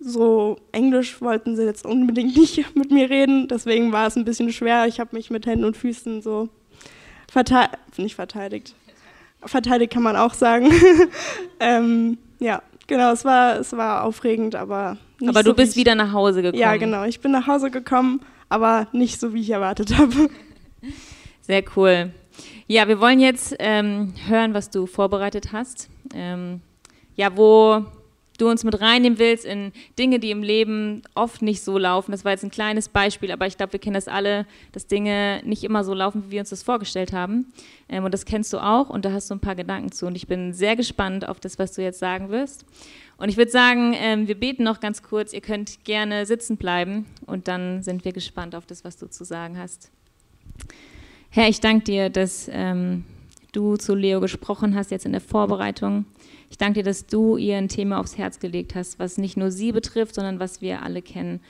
so 0.00 0.58
Englisch 0.72 1.20
wollten 1.20 1.56
sie 1.56 1.64
jetzt 1.64 1.84
unbedingt 1.84 2.36
nicht 2.36 2.64
mit 2.76 2.90
mir 2.90 3.10
reden, 3.10 3.48
deswegen 3.48 3.92
war 3.92 4.06
es 4.06 4.16
ein 4.16 4.24
bisschen 4.24 4.52
schwer. 4.52 4.86
Ich 4.86 5.00
habe 5.00 5.16
mich 5.16 5.30
mit 5.30 5.46
Händen 5.46 5.64
und 5.64 5.76
Füßen 5.76 6.22
so 6.22 6.48
verteidigt, 7.30 7.76
nicht 7.96 8.14
verteidigt. 8.14 8.74
Verteidigt 9.44 9.92
kann 9.92 10.02
man 10.02 10.16
auch 10.16 10.34
sagen. 10.34 10.70
ähm, 11.60 12.18
ja, 12.40 12.62
genau, 12.86 13.12
es 13.12 13.24
war, 13.24 13.58
es 13.58 13.72
war 13.72 14.04
aufregend, 14.04 14.54
aber 14.54 14.96
nicht 15.20 15.28
Aber 15.28 15.42
du 15.42 15.50
so, 15.50 15.56
bist 15.56 15.76
wieder 15.76 15.94
nach 15.94 16.12
Hause 16.12 16.42
gekommen. 16.42 16.60
Ja, 16.60 16.76
genau, 16.76 17.04
ich 17.04 17.20
bin 17.20 17.32
nach 17.32 17.46
Hause 17.46 17.70
gekommen, 17.70 18.20
aber 18.48 18.88
nicht 18.92 19.20
so, 19.20 19.34
wie 19.34 19.40
ich 19.40 19.50
erwartet 19.50 19.96
habe. 19.96 20.28
Sehr 21.42 21.64
cool. 21.76 22.10
Ja, 22.66 22.86
wir 22.86 23.00
wollen 23.00 23.20
jetzt 23.20 23.54
ähm, 23.58 24.14
hören, 24.26 24.54
was 24.54 24.70
du 24.70 24.86
vorbereitet 24.86 25.52
hast. 25.52 25.88
Ähm, 26.14 26.60
ja, 27.14 27.36
wo 27.36 27.84
du 28.38 28.48
uns 28.48 28.64
mit 28.64 28.80
reinnehmen 28.80 29.18
willst 29.18 29.44
in 29.44 29.72
Dinge, 29.98 30.18
die 30.18 30.30
im 30.30 30.42
Leben 30.42 31.02
oft 31.14 31.42
nicht 31.42 31.62
so 31.62 31.76
laufen. 31.76 32.12
Das 32.12 32.24
war 32.24 32.32
jetzt 32.32 32.44
ein 32.44 32.50
kleines 32.50 32.88
Beispiel, 32.88 33.30
aber 33.30 33.46
ich 33.46 33.56
glaube, 33.56 33.74
wir 33.74 33.80
kennen 33.80 33.94
das 33.94 34.08
alle, 34.08 34.46
dass 34.72 34.86
Dinge 34.86 35.42
nicht 35.44 35.64
immer 35.64 35.84
so 35.84 35.92
laufen, 35.92 36.24
wie 36.26 36.30
wir 36.32 36.40
uns 36.40 36.50
das 36.50 36.62
vorgestellt 36.62 37.12
haben. 37.12 37.52
Ähm, 37.88 38.04
und 38.04 38.14
das 38.14 38.24
kennst 38.24 38.52
du 38.52 38.58
auch 38.58 38.88
und 38.88 39.04
da 39.04 39.12
hast 39.12 39.30
du 39.30 39.34
ein 39.34 39.40
paar 39.40 39.56
Gedanken 39.56 39.92
zu. 39.92 40.06
Und 40.06 40.14
ich 40.14 40.26
bin 40.26 40.52
sehr 40.54 40.76
gespannt 40.76 41.28
auf 41.28 41.40
das, 41.40 41.58
was 41.58 41.72
du 41.72 41.82
jetzt 41.82 41.98
sagen 41.98 42.30
wirst. 42.30 42.64
Und 43.18 43.28
ich 43.28 43.36
würde 43.36 43.50
sagen, 43.50 43.94
ähm, 43.98 44.28
wir 44.28 44.38
beten 44.38 44.62
noch 44.62 44.78
ganz 44.78 45.02
kurz. 45.02 45.32
Ihr 45.32 45.40
könnt 45.40 45.84
gerne 45.84 46.24
sitzen 46.24 46.56
bleiben 46.56 47.06
und 47.26 47.48
dann 47.48 47.82
sind 47.82 48.04
wir 48.04 48.12
gespannt 48.12 48.54
auf 48.54 48.64
das, 48.64 48.84
was 48.84 48.96
du 48.96 49.10
zu 49.10 49.24
sagen 49.24 49.58
hast. 49.58 49.90
Herr, 51.30 51.48
ich 51.48 51.60
danke 51.60 51.84
dir, 51.84 52.10
dass 52.10 52.48
ähm, 52.52 53.04
du 53.52 53.76
zu 53.76 53.94
Leo 53.94 54.20
gesprochen 54.20 54.74
hast, 54.74 54.90
jetzt 54.92 55.04
in 55.04 55.12
der 55.12 55.20
Vorbereitung. 55.20 56.06
Ich 56.50 56.58
danke 56.58 56.80
dir, 56.80 56.84
dass 56.84 57.06
du 57.06 57.36
ihr 57.36 57.56
ein 57.56 57.68
Thema 57.68 58.00
aufs 58.00 58.18
Herz 58.18 58.38
gelegt 58.38 58.74
hast, 58.74 58.98
was 58.98 59.18
nicht 59.18 59.36
nur 59.36 59.50
sie 59.50 59.72
betrifft, 59.72 60.14
sondern 60.14 60.40
was 60.40 60.60
wir 60.60 60.82
alle 60.82 61.02
kennen. 61.02 61.40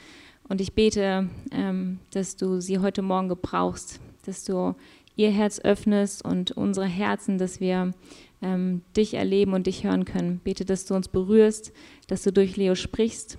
Und 0.49 0.61
ich 0.61 0.73
bete, 0.73 1.29
ähm, 1.53 1.99
dass 2.13 2.37
du 2.37 2.61
sie 2.61 2.79
heute 2.79 3.03
Morgen 3.03 3.29
gebrauchst, 3.29 4.01
dass 4.25 4.45
du 4.45 4.75
ihr 5.17 5.31
Herz 5.31 5.61
öffnest 5.61 6.25
und 6.25 6.53
unsere 6.53 6.87
Herzen, 6.87 7.39
dass 7.39 7.61
wir 7.61 7.93
ähm, 8.41 8.83
dich 8.97 9.15
erleben 9.15 9.53
und 9.53 9.67
dich 9.67 9.85
hören 9.85 10.05
können. 10.05 10.41
Bete, 10.43 10.65
dass 10.65 10.87
du 10.87 10.95
uns 10.95 11.09
berührst, 11.09 11.73
dass 12.07 12.23
du 12.23 12.33
durch 12.33 12.57
Leo 12.57 12.75
sprichst 12.75 13.37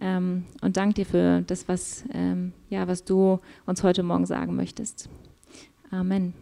ähm, 0.00 0.44
und 0.60 0.76
danke 0.76 0.94
dir 0.94 1.06
für 1.06 1.42
das, 1.42 1.68
was, 1.68 2.04
ähm, 2.12 2.52
ja, 2.68 2.86
was 2.88 3.04
du 3.04 3.38
uns 3.66 3.82
heute 3.82 4.02
Morgen 4.02 4.26
sagen 4.26 4.56
möchtest. 4.56 5.08
Amen. 5.90 6.34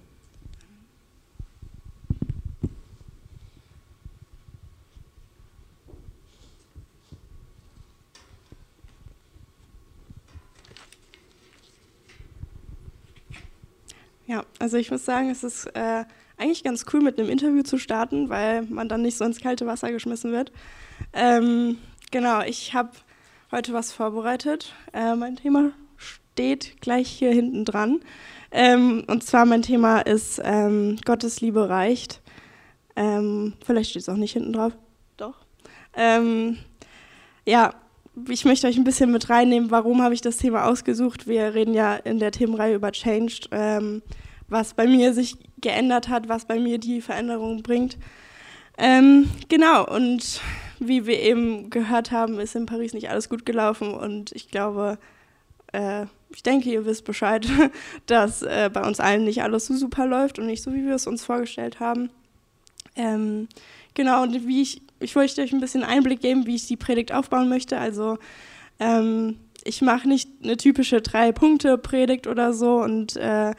Ja, 14.31 14.45
also 14.61 14.77
ich 14.77 14.93
muss 14.93 15.05
sagen, 15.05 15.29
es 15.29 15.43
ist 15.43 15.67
äh, 15.75 16.05
eigentlich 16.37 16.63
ganz 16.63 16.87
cool, 16.93 17.01
mit 17.01 17.19
einem 17.19 17.29
Interview 17.29 17.65
zu 17.65 17.79
starten, 17.79 18.29
weil 18.29 18.63
man 18.63 18.89
dann 18.89 19.03
nicht 19.03 19.17
so 19.17 19.25
ins 19.25 19.41
kalte 19.41 19.67
Wasser 19.67 19.91
geschmissen 19.91 20.31
wird. 20.31 20.53
Ähm, 21.13 21.79
genau, 22.13 22.41
ich 22.43 22.73
habe 22.73 22.93
heute 23.51 23.73
was 23.73 23.91
vorbereitet. 23.91 24.73
Äh, 24.93 25.17
mein 25.17 25.35
Thema 25.35 25.73
steht 25.97 26.81
gleich 26.81 27.09
hier 27.11 27.33
hinten 27.33 27.65
dran. 27.65 28.03
Ähm, 28.53 29.03
und 29.09 29.25
zwar 29.25 29.47
mein 29.47 29.63
Thema 29.63 29.99
ist 29.99 30.41
ähm, 30.45 30.97
Gottes 31.05 31.41
Liebe 31.41 31.69
reicht. 31.69 32.23
Ähm, 32.95 33.55
vielleicht 33.67 33.91
steht 33.91 34.03
es 34.03 34.09
auch 34.09 34.15
nicht 34.15 34.35
hinten 34.35 34.53
drauf. 34.53 34.75
Doch. 35.17 35.39
Ähm, 35.97 36.57
ja, 37.45 37.75
ich 38.29 38.45
möchte 38.45 38.67
euch 38.67 38.77
ein 38.77 38.85
bisschen 38.85 39.13
mit 39.13 39.31
reinnehmen, 39.31 39.71
warum 39.71 40.03
habe 40.03 40.15
ich 40.15 40.21
das 40.21 40.37
Thema 40.37 40.67
ausgesucht. 40.67 41.27
Wir 41.27 41.55
reden 41.55 41.75
ja 41.75 41.97
in 41.97 42.19
der 42.19 42.33
Themenreihe 42.33 42.75
über 42.75 42.93
Changed, 42.93 43.49
ähm, 43.53 44.03
was 44.49 44.75
bei 44.75 44.87
mir 44.87 45.15
sich 45.15 45.37
geändert 45.61 46.09
hat, 46.09 46.29
was 46.29 46.45
bei 46.45 46.59
mir 46.59 46.79
die 46.79 47.01
Veränderung 47.01 47.63
bringt. 47.63 47.99
Ähm, 48.79 49.31
genau, 49.49 49.87
und 49.87 50.41
wie 50.79 51.07
wir 51.07 51.21
eben 51.21 51.71
gehört 51.71 52.11
haben, 52.11 52.41
ist 52.41 52.57
in 52.57 52.67
Paris 52.67 52.95
nicht 52.95 53.11
alles 53.11 53.29
gut 53.29 53.45
gelaufen 53.45 53.93
und 53.93 54.33
ich 54.33 54.49
glaube, 54.49 54.99
äh, 55.73 56.07
ich 56.35 56.43
denke, 56.43 56.71
ihr 56.71 56.87
wisst 56.87 57.05
Bescheid, 57.05 57.47
dass 58.07 58.43
äh, 58.43 58.71
bei 58.73 58.83
uns 58.83 59.01
allen 59.01 59.25
nicht 59.25 59.43
alles 59.43 59.67
so 59.67 59.77
super 59.77 60.07
läuft 60.07 60.39
und 60.39 60.47
nicht 60.47 60.63
so, 60.63 60.73
wie 60.73 60.87
wir 60.87 60.95
es 60.95 61.07
uns 61.07 61.25
vorgestellt 61.25 61.81
haben. 61.81 62.11
Ähm, 62.97 63.49
genau, 63.95 64.23
und 64.23 64.47
wie 64.47 64.63
ich, 64.63 64.83
ich 65.01 65.17
wollte 65.17 65.43
euch 65.43 65.53
ein 65.53 65.61
bisschen 65.61 65.85
Einblick 65.85 66.21
geben, 66.21 66.47
wie 66.47 66.55
ich 66.55 66.67
die 66.67 66.77
Predigt 66.77 67.13
aufbauen 67.13 67.49
möchte. 67.49 67.79
Also 67.79 68.19
ähm, 68.79 69.39
ich 69.65 69.83
mache 69.83 70.09
nicht 70.09 70.31
eine 70.43 70.57
typische 70.57 71.01
Drei-Punkte-Predigt 71.01 72.27
oder 72.27 72.53
so 72.53 72.81
und 72.83 73.17
äh, 73.17 73.53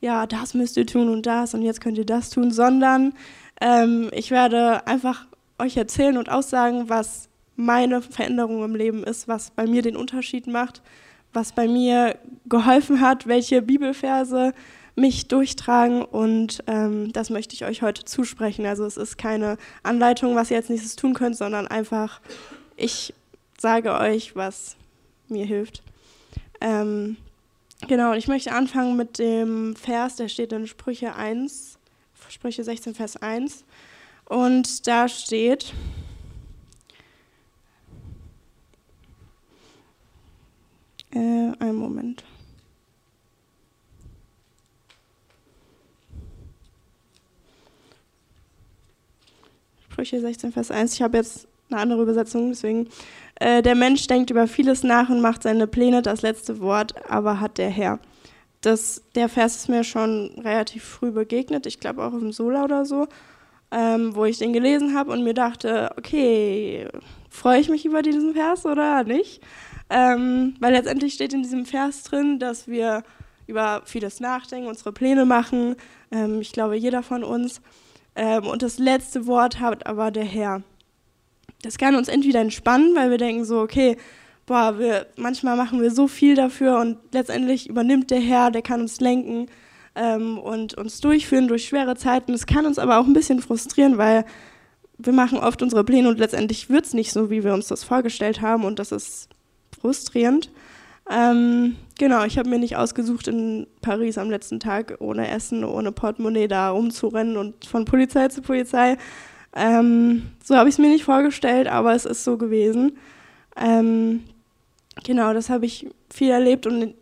ja, 0.00 0.26
das 0.26 0.54
müsst 0.54 0.76
ihr 0.76 0.86
tun 0.86 1.08
und 1.08 1.26
das 1.26 1.54
und 1.54 1.62
jetzt 1.62 1.80
könnt 1.80 1.98
ihr 1.98 2.04
das 2.04 2.30
tun, 2.30 2.50
sondern 2.50 3.14
ähm, 3.60 4.10
ich 4.12 4.30
werde 4.30 4.86
einfach 4.86 5.26
euch 5.58 5.76
erzählen 5.76 6.18
und 6.18 6.28
aussagen, 6.30 6.88
was 6.88 7.28
meine 7.56 8.02
Veränderung 8.02 8.62
im 8.64 8.74
Leben 8.74 9.04
ist, 9.04 9.28
was 9.28 9.50
bei 9.50 9.66
mir 9.66 9.80
den 9.80 9.96
Unterschied 9.96 10.46
macht 10.46 10.82
was 11.36 11.52
bei 11.52 11.68
mir 11.68 12.18
geholfen 12.46 13.00
hat, 13.00 13.28
welche 13.28 13.62
Bibelverse 13.62 14.52
mich 14.96 15.28
durchtragen 15.28 16.02
und 16.02 16.64
ähm, 16.66 17.12
das 17.12 17.30
möchte 17.30 17.54
ich 17.54 17.64
euch 17.64 17.82
heute 17.82 18.04
zusprechen. 18.04 18.66
Also 18.66 18.84
es 18.84 18.96
ist 18.96 19.18
keine 19.18 19.58
Anleitung, 19.82 20.34
was 20.34 20.50
ihr 20.50 20.56
jetzt 20.56 20.70
nächstes 20.70 20.96
tun 20.96 21.14
könnt, 21.14 21.36
sondern 21.36 21.66
einfach, 21.66 22.20
ich 22.76 23.14
sage 23.58 23.94
euch, 23.94 24.34
was 24.34 24.76
mir 25.28 25.44
hilft. 25.44 25.82
Ähm, 26.60 27.16
genau, 27.86 28.12
und 28.12 28.16
ich 28.16 28.28
möchte 28.28 28.52
anfangen 28.52 28.96
mit 28.96 29.18
dem 29.18 29.76
Vers, 29.76 30.16
der 30.16 30.28
steht 30.28 30.52
in 30.52 30.66
Sprüche 30.66 31.14
1, 31.14 31.78
Sprüche 32.28 32.64
16, 32.64 32.94
Vers 32.94 33.16
1. 33.16 33.64
Und 34.24 34.86
da 34.86 35.08
steht, 35.08 35.74
Äh, 41.16 41.52
einen 41.60 41.76
Moment. 41.76 42.24
Sprüche 49.96 50.20
16, 50.20 50.52
Vers 50.52 50.70
1. 50.70 50.92
Ich 50.92 51.00
habe 51.00 51.16
jetzt 51.16 51.48
eine 51.70 51.80
andere 51.80 52.02
Übersetzung, 52.02 52.50
deswegen. 52.50 52.86
Äh, 53.36 53.62
der 53.62 53.74
Mensch 53.74 54.06
denkt 54.06 54.28
über 54.28 54.46
vieles 54.46 54.82
nach 54.82 55.08
und 55.08 55.22
macht 55.22 55.42
seine 55.42 55.66
Pläne, 55.66 56.02
das 56.02 56.20
letzte 56.20 56.60
Wort 56.60 56.92
aber 57.10 57.40
hat 57.40 57.56
der 57.56 57.70
Herr. 57.70 57.98
Das, 58.60 59.02
der 59.14 59.30
Vers 59.30 59.56
ist 59.56 59.70
mir 59.70 59.84
schon 59.84 60.32
relativ 60.36 60.84
früh 60.84 61.10
begegnet, 61.12 61.64
ich 61.64 61.80
glaube 61.80 62.04
auch 62.04 62.12
im 62.12 62.30
Sola 62.30 62.64
oder 62.64 62.84
so, 62.84 63.06
ähm, 63.70 64.14
wo 64.14 64.26
ich 64.26 64.36
den 64.36 64.52
gelesen 64.52 64.94
habe 64.94 65.12
und 65.12 65.24
mir 65.24 65.32
dachte, 65.32 65.90
okay, 65.96 66.88
freue 67.30 67.60
ich 67.60 67.70
mich 67.70 67.86
über 67.86 68.02
diesen 68.02 68.34
Vers 68.34 68.66
oder 68.66 69.02
nicht? 69.02 69.40
Ähm, 69.88 70.56
weil 70.60 70.74
letztendlich 70.74 71.14
steht 71.14 71.32
in 71.32 71.42
diesem 71.42 71.64
Vers 71.64 72.02
drin, 72.02 72.38
dass 72.38 72.68
wir 72.68 73.02
über 73.46 73.80
vieles 73.86 74.20
nachdenken, 74.20 74.68
unsere 74.68 74.92
Pläne 74.92 75.24
machen. 75.24 75.74
Ähm, 76.10 76.42
ich 76.42 76.52
glaube, 76.52 76.76
jeder 76.76 77.02
von 77.02 77.24
uns. 77.24 77.62
Ähm, 78.16 78.46
und 78.46 78.62
das 78.62 78.78
letzte 78.78 79.26
Wort 79.26 79.60
hat 79.60 79.86
aber 79.86 80.10
der 80.10 80.24
Herr. 80.24 80.62
Das 81.62 81.78
kann 81.78 81.94
uns 81.94 82.08
entweder 82.08 82.40
entspannen, 82.40 82.94
weil 82.94 83.10
wir 83.10 83.18
denken 83.18 83.44
so, 83.44 83.60
okay, 83.60 83.96
boah, 84.46 84.78
wir, 84.78 85.06
manchmal 85.16 85.56
machen 85.56 85.80
wir 85.82 85.90
so 85.90 86.08
viel 86.08 86.34
dafür 86.34 86.78
und 86.78 86.98
letztendlich 87.12 87.68
übernimmt 87.68 88.10
der 88.10 88.20
Herr, 88.20 88.50
der 88.50 88.62
kann 88.62 88.80
uns 88.80 89.00
lenken 89.00 89.48
ähm, 89.94 90.38
und 90.38 90.74
uns 90.74 91.00
durchführen 91.00 91.48
durch 91.48 91.66
schwere 91.66 91.96
Zeiten. 91.96 92.32
Es 92.32 92.46
kann 92.46 92.66
uns 92.66 92.78
aber 92.78 92.98
auch 92.98 93.06
ein 93.06 93.12
bisschen 93.12 93.40
frustrieren, 93.40 93.98
weil 93.98 94.24
wir 94.98 95.12
machen 95.12 95.38
oft 95.38 95.60
unsere 95.62 95.84
Pläne 95.84 96.08
und 96.08 96.18
letztendlich 96.18 96.70
wird 96.70 96.86
es 96.86 96.94
nicht 96.94 97.12
so, 97.12 97.30
wie 97.30 97.44
wir 97.44 97.52
uns 97.52 97.68
das 97.68 97.84
vorgestellt 97.84 98.40
haben 98.40 98.64
und 98.64 98.78
das 98.78 98.92
ist 98.92 99.28
frustrierend. 99.78 100.50
Ähm, 101.10 101.76
genau, 101.98 102.24
ich 102.24 102.36
habe 102.36 102.48
mir 102.48 102.58
nicht 102.58 102.76
ausgesucht, 102.76 103.28
in 103.28 103.66
Paris 103.80 104.18
am 104.18 104.30
letzten 104.30 104.58
Tag 104.58 104.96
ohne 104.98 105.28
Essen, 105.28 105.64
ohne 105.64 105.92
Portemonnaie 105.92 106.48
da 106.48 106.70
rumzurennen 106.70 107.36
und 107.36 107.64
von 107.64 107.84
Polizei 107.84 108.28
zu 108.28 108.42
Polizei. 108.42 108.96
Ähm, 109.54 110.22
so 110.42 110.56
habe 110.56 110.68
ich 110.68 110.74
es 110.74 110.78
mir 110.78 110.88
nicht 110.88 111.04
vorgestellt, 111.04 111.68
aber 111.68 111.94
es 111.94 112.04
ist 112.04 112.24
so 112.24 112.36
gewesen. 112.36 112.98
Ähm, 113.56 114.24
genau, 115.04 115.32
das 115.32 115.48
habe 115.48 115.64
ich 115.66 115.88
viel 116.12 116.30
erlebt 116.30 116.66
und 116.66 116.94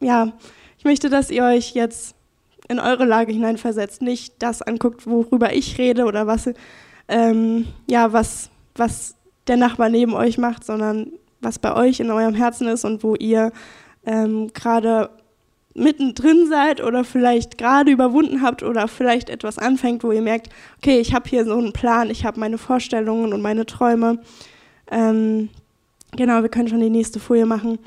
ja, 0.00 0.32
ich 0.78 0.84
möchte, 0.84 1.10
dass 1.10 1.30
ihr 1.30 1.44
euch 1.44 1.74
jetzt 1.74 2.14
in 2.68 2.78
eure 2.78 3.04
Lage 3.04 3.32
hineinversetzt, 3.32 4.02
nicht 4.02 4.34
das 4.38 4.62
anguckt, 4.62 5.06
worüber 5.06 5.52
ich 5.52 5.78
rede 5.78 6.04
oder 6.04 6.26
was, 6.26 6.50
ähm, 7.08 7.66
ja, 7.88 8.12
was, 8.12 8.50
was 8.74 9.16
der 9.46 9.56
Nachbar 9.56 9.88
neben 9.88 10.14
euch 10.14 10.38
macht, 10.38 10.64
sondern 10.64 11.12
was 11.46 11.60
bei 11.60 11.74
euch 11.74 12.00
in 12.00 12.10
eurem 12.10 12.34
Herzen 12.34 12.66
ist 12.66 12.84
und 12.84 13.02
wo 13.04 13.14
ihr 13.14 13.52
ähm, 14.04 14.52
gerade 14.52 15.10
mittendrin 15.74 16.48
seid 16.48 16.82
oder 16.82 17.04
vielleicht 17.04 17.56
gerade 17.56 17.90
überwunden 17.90 18.42
habt 18.42 18.62
oder 18.62 18.88
vielleicht 18.88 19.30
etwas 19.30 19.58
anfängt, 19.58 20.02
wo 20.02 20.10
ihr 20.10 20.22
merkt, 20.22 20.48
okay, 20.78 20.98
ich 20.98 21.14
habe 21.14 21.28
hier 21.28 21.44
so 21.44 21.56
einen 21.56 21.72
Plan, 21.72 22.10
ich 22.10 22.24
habe 22.24 22.40
meine 22.40 22.58
Vorstellungen 22.58 23.32
und 23.32 23.42
meine 23.42 23.64
Träume. 23.64 24.18
Ähm, 24.90 25.50
genau, 26.16 26.42
wir 26.42 26.48
können 26.48 26.68
schon 26.68 26.80
die 26.80 26.90
nächste 26.90 27.20
Folie 27.20 27.46
machen, 27.46 27.78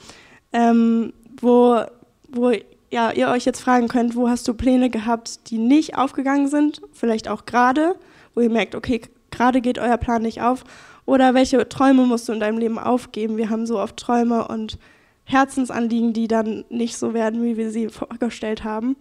ähm, 0.54 1.12
wo, 1.42 1.82
wo 2.30 2.52
ja, 2.92 3.12
ihr 3.12 3.28
euch 3.30 3.46
jetzt 3.46 3.62
fragen 3.62 3.88
könnt, 3.88 4.16
wo 4.16 4.30
hast 4.30 4.48
du 4.48 4.54
Pläne 4.54 4.90
gehabt, 4.90 5.50
die 5.50 5.58
nicht 5.58 5.98
aufgegangen 5.98 6.48
sind, 6.48 6.82
vielleicht 6.94 7.28
auch 7.28 7.46
gerade, 7.46 7.96
wo 8.36 8.42
ihr 8.42 8.50
merkt, 8.50 8.76
okay, 8.76 9.02
gerade 9.32 9.62
geht 9.62 9.80
euer 9.80 9.98
Plan 9.98 10.22
nicht 10.22 10.42
auf 10.42 10.64
oder 11.10 11.34
welche 11.34 11.68
Träume 11.68 12.06
musst 12.06 12.30
du 12.30 12.34
in 12.34 12.40
deinem 12.40 12.60
Leben 12.60 12.78
aufgeben? 12.78 13.36
Wir 13.36 13.50
haben 13.50 13.66
so 13.66 13.80
oft 13.80 13.98
Träume 13.98 14.48
und 14.48 14.78
Herzensanliegen, 15.26 16.14
die 16.14 16.28
dann 16.28 16.66
nicht 16.70 16.98
so 16.98 17.16
werden, 17.16 17.44
wie 17.44 17.58
wir 17.58 17.72
sie 17.72 17.90
vorgestellt 17.90 18.64
haben. 18.64 18.96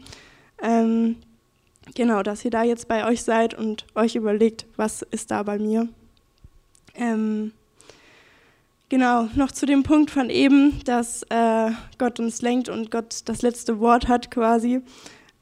Ähm, 0.62 1.16
genau, 1.94 2.22
dass 2.22 2.46
ihr 2.46 2.50
da 2.50 2.62
jetzt 2.62 2.88
bei 2.88 3.06
euch 3.06 3.22
seid 3.22 3.52
und 3.52 3.84
euch 3.94 4.16
überlegt, 4.16 4.64
was 4.76 5.02
ist 5.02 5.30
da 5.30 5.42
bei 5.42 5.58
mir. 5.58 5.86
Ähm, 6.94 7.52
genau, 8.88 9.28
noch 9.34 9.52
zu 9.52 9.66
dem 9.66 9.82
Punkt 9.82 10.10
von 10.10 10.30
eben, 10.30 10.82
dass 10.84 11.24
äh, 11.24 11.72
Gott 11.98 12.18
uns 12.20 12.40
lenkt 12.40 12.70
und 12.70 12.90
Gott 12.90 13.20
das 13.26 13.42
letzte 13.42 13.80
Wort 13.80 14.08
hat 14.08 14.30
quasi. 14.30 14.80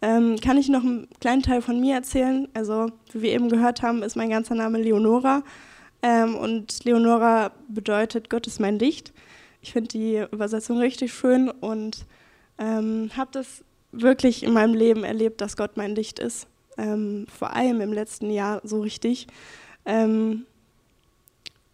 Ähm, 0.02 0.37
kann 0.40 0.58
ich 0.58 0.68
noch 0.68 0.82
einen 0.82 1.06
kleinen 1.20 1.42
Teil 1.42 1.62
von 1.62 1.78
mir 1.78 1.94
erzählen? 1.94 2.49
Also, 2.54 2.90
wie 3.12 3.23
wir 3.23 3.32
eben 3.32 3.49
gehört 3.49 3.82
haben, 3.82 4.02
ist 4.02 4.16
mein 4.16 4.30
ganzer 4.30 4.56
Name 4.56 4.78
Leonora. 4.78 5.44
Ähm, 6.06 6.36
und 6.36 6.84
Leonora 6.84 7.50
bedeutet 7.66 8.30
Gott 8.30 8.46
ist 8.46 8.60
mein 8.60 8.78
Licht. 8.78 9.12
Ich 9.60 9.72
finde 9.72 9.88
die 9.88 10.25
Übersetzung 10.30 10.78
richtig 10.78 11.12
schön 11.12 11.50
und 11.50 12.06
ähm, 12.58 13.10
habe 13.16 13.30
das 13.32 13.64
wirklich 13.90 14.44
in 14.44 14.52
meinem 14.52 14.75
Leben 14.75 15.02
erlebt, 15.02 15.40
dass 15.40 15.56
Gott 15.56 15.76
mein 15.76 15.96
Licht 15.96 16.20
ist. 16.20 16.46
Ähm, 16.78 17.26
vor 17.36 17.56
allem 17.56 17.80
im 17.80 17.92
letzten 17.92 18.30
Jahr 18.30 18.60
so 18.62 18.82
richtig. 18.82 19.26
Ähm, 19.84 20.46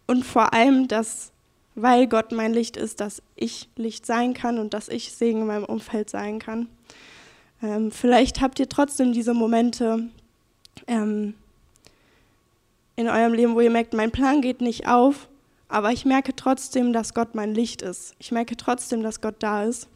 und 0.07 0.25
vor 0.25 0.51
allem, 0.51 0.87
dass, 0.87 1.31
weil 1.75 2.07
Gott 2.07 2.31
mein 2.31 2.55
Licht 2.55 2.75
ist, 2.75 3.01
dass 3.01 3.21
ich 3.35 3.69
Licht 3.75 4.07
sein 4.07 4.33
kann 4.33 4.57
und 4.57 4.73
dass 4.73 4.89
ich 4.89 5.13
Segen 5.13 5.41
in 5.41 5.47
meinem 5.47 5.65
Umfeld 5.65 6.09
sein 6.09 6.39
kann. 6.39 6.69
Ähm, 7.61 7.91
vielleicht 7.91 8.41
habt 8.41 8.59
ihr 8.59 8.67
trotzdem 8.67 9.13
diese 9.13 9.35
Momente, 9.35 10.09
ähm, 10.87 11.35
in 12.95 13.07
eurem 13.07 13.33
Leben, 13.33 13.55
wo 13.55 13.61
ihr 13.61 13.71
merkt, 13.71 13.93
mein 13.93 14.11
Plan 14.11 14.41
geht 14.41 14.61
nicht 14.61 14.87
auf, 14.87 15.27
aber 15.67 15.91
ich 15.91 16.05
merke 16.05 16.35
trotzdem, 16.35 16.93
dass 16.93 17.13
Gott 17.13 17.35
mein 17.35 17.53
Licht 17.53 17.81
ist. 17.81 18.15
Ich 18.19 18.31
merke 18.31 18.55
trotzdem, 18.55 19.01
dass 19.01 19.21
Gott 19.21 19.35
da 19.39 19.63
ist. 19.63 19.87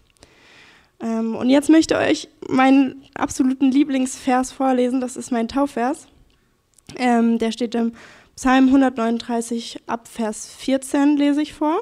Ähm, 0.99 1.35
und 1.35 1.49
jetzt 1.49 1.69
möchte 1.69 1.93
ich 1.93 1.99
euch 1.99 2.29
meinen 2.49 3.03
absoluten 3.13 3.71
Lieblingsvers 3.71 4.51
vorlesen. 4.51 5.01
Das 5.01 5.15
ist 5.15 5.31
mein 5.31 5.47
Taufvers. 5.47 6.07
Ähm, 6.95 7.37
der 7.37 7.51
steht 7.51 7.75
im 7.75 7.93
Psalm 8.35 8.67
139 8.67 9.83
ab 9.87 10.07
Vers 10.07 10.47
14, 10.55 11.17
lese 11.17 11.41
ich 11.41 11.53
vor. 11.53 11.81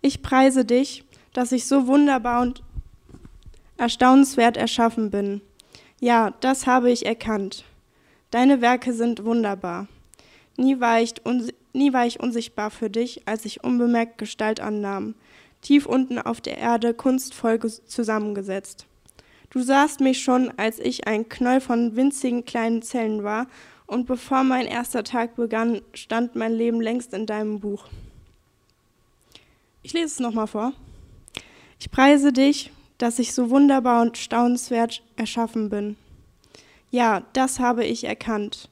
Ich 0.00 0.20
preise 0.20 0.64
dich, 0.64 1.04
dass 1.32 1.50
ich 1.50 1.66
so 1.66 1.86
wunderbar 1.86 2.42
und 2.42 2.62
erstaunenswert 3.76 4.56
erschaffen 4.56 5.10
bin. 5.10 5.40
Ja, 6.00 6.34
das 6.40 6.66
habe 6.66 6.90
ich 6.90 7.06
erkannt. 7.06 7.64
Deine 8.30 8.60
Werke 8.60 8.92
sind 8.92 9.24
wunderbar. 9.24 9.88
Nie 10.56 10.80
war, 10.80 11.00
ich 11.00 11.14
nie 11.72 11.92
war 11.92 12.06
ich 12.06 12.20
unsichtbar 12.20 12.70
für 12.70 12.90
dich, 12.90 13.26
als 13.26 13.44
ich 13.44 13.64
unbemerkt 13.64 14.18
Gestalt 14.18 14.60
annahm, 14.60 15.14
tief 15.60 15.86
unten 15.86 16.18
auf 16.18 16.40
der 16.40 16.58
Erde 16.58 16.94
kunstvoll 16.94 17.58
zusammengesetzt. 17.60 18.86
Du 19.50 19.60
sahst 19.60 20.00
mich 20.00 20.22
schon, 20.22 20.52
als 20.56 20.78
ich 20.78 21.06
ein 21.06 21.28
Knäuel 21.28 21.60
von 21.60 21.96
winzigen 21.96 22.44
kleinen 22.44 22.82
Zellen 22.82 23.22
war, 23.22 23.46
und 23.86 24.06
bevor 24.06 24.44
mein 24.44 24.66
erster 24.66 25.04
Tag 25.04 25.36
begann, 25.36 25.82
stand 25.92 26.36
mein 26.36 26.52
Leben 26.52 26.80
längst 26.80 27.12
in 27.12 27.26
deinem 27.26 27.60
Buch. 27.60 27.86
Ich 29.82 29.92
lese 29.92 30.06
es 30.06 30.20
nochmal 30.20 30.46
vor. 30.46 30.72
Ich 31.78 31.90
preise 31.90 32.32
dich, 32.32 32.70
dass 32.98 33.18
ich 33.18 33.34
so 33.34 33.50
wunderbar 33.50 34.02
und 34.02 34.18
staunenswert 34.18 35.02
erschaffen 35.16 35.68
bin. 35.68 35.96
Ja, 36.90 37.22
das 37.32 37.58
habe 37.58 37.84
ich 37.84 38.04
erkannt. 38.04 38.68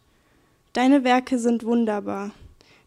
Deine 0.73 1.05
Werke 1.05 1.39
sind 1.39 1.65
wunderbar. 1.65 2.31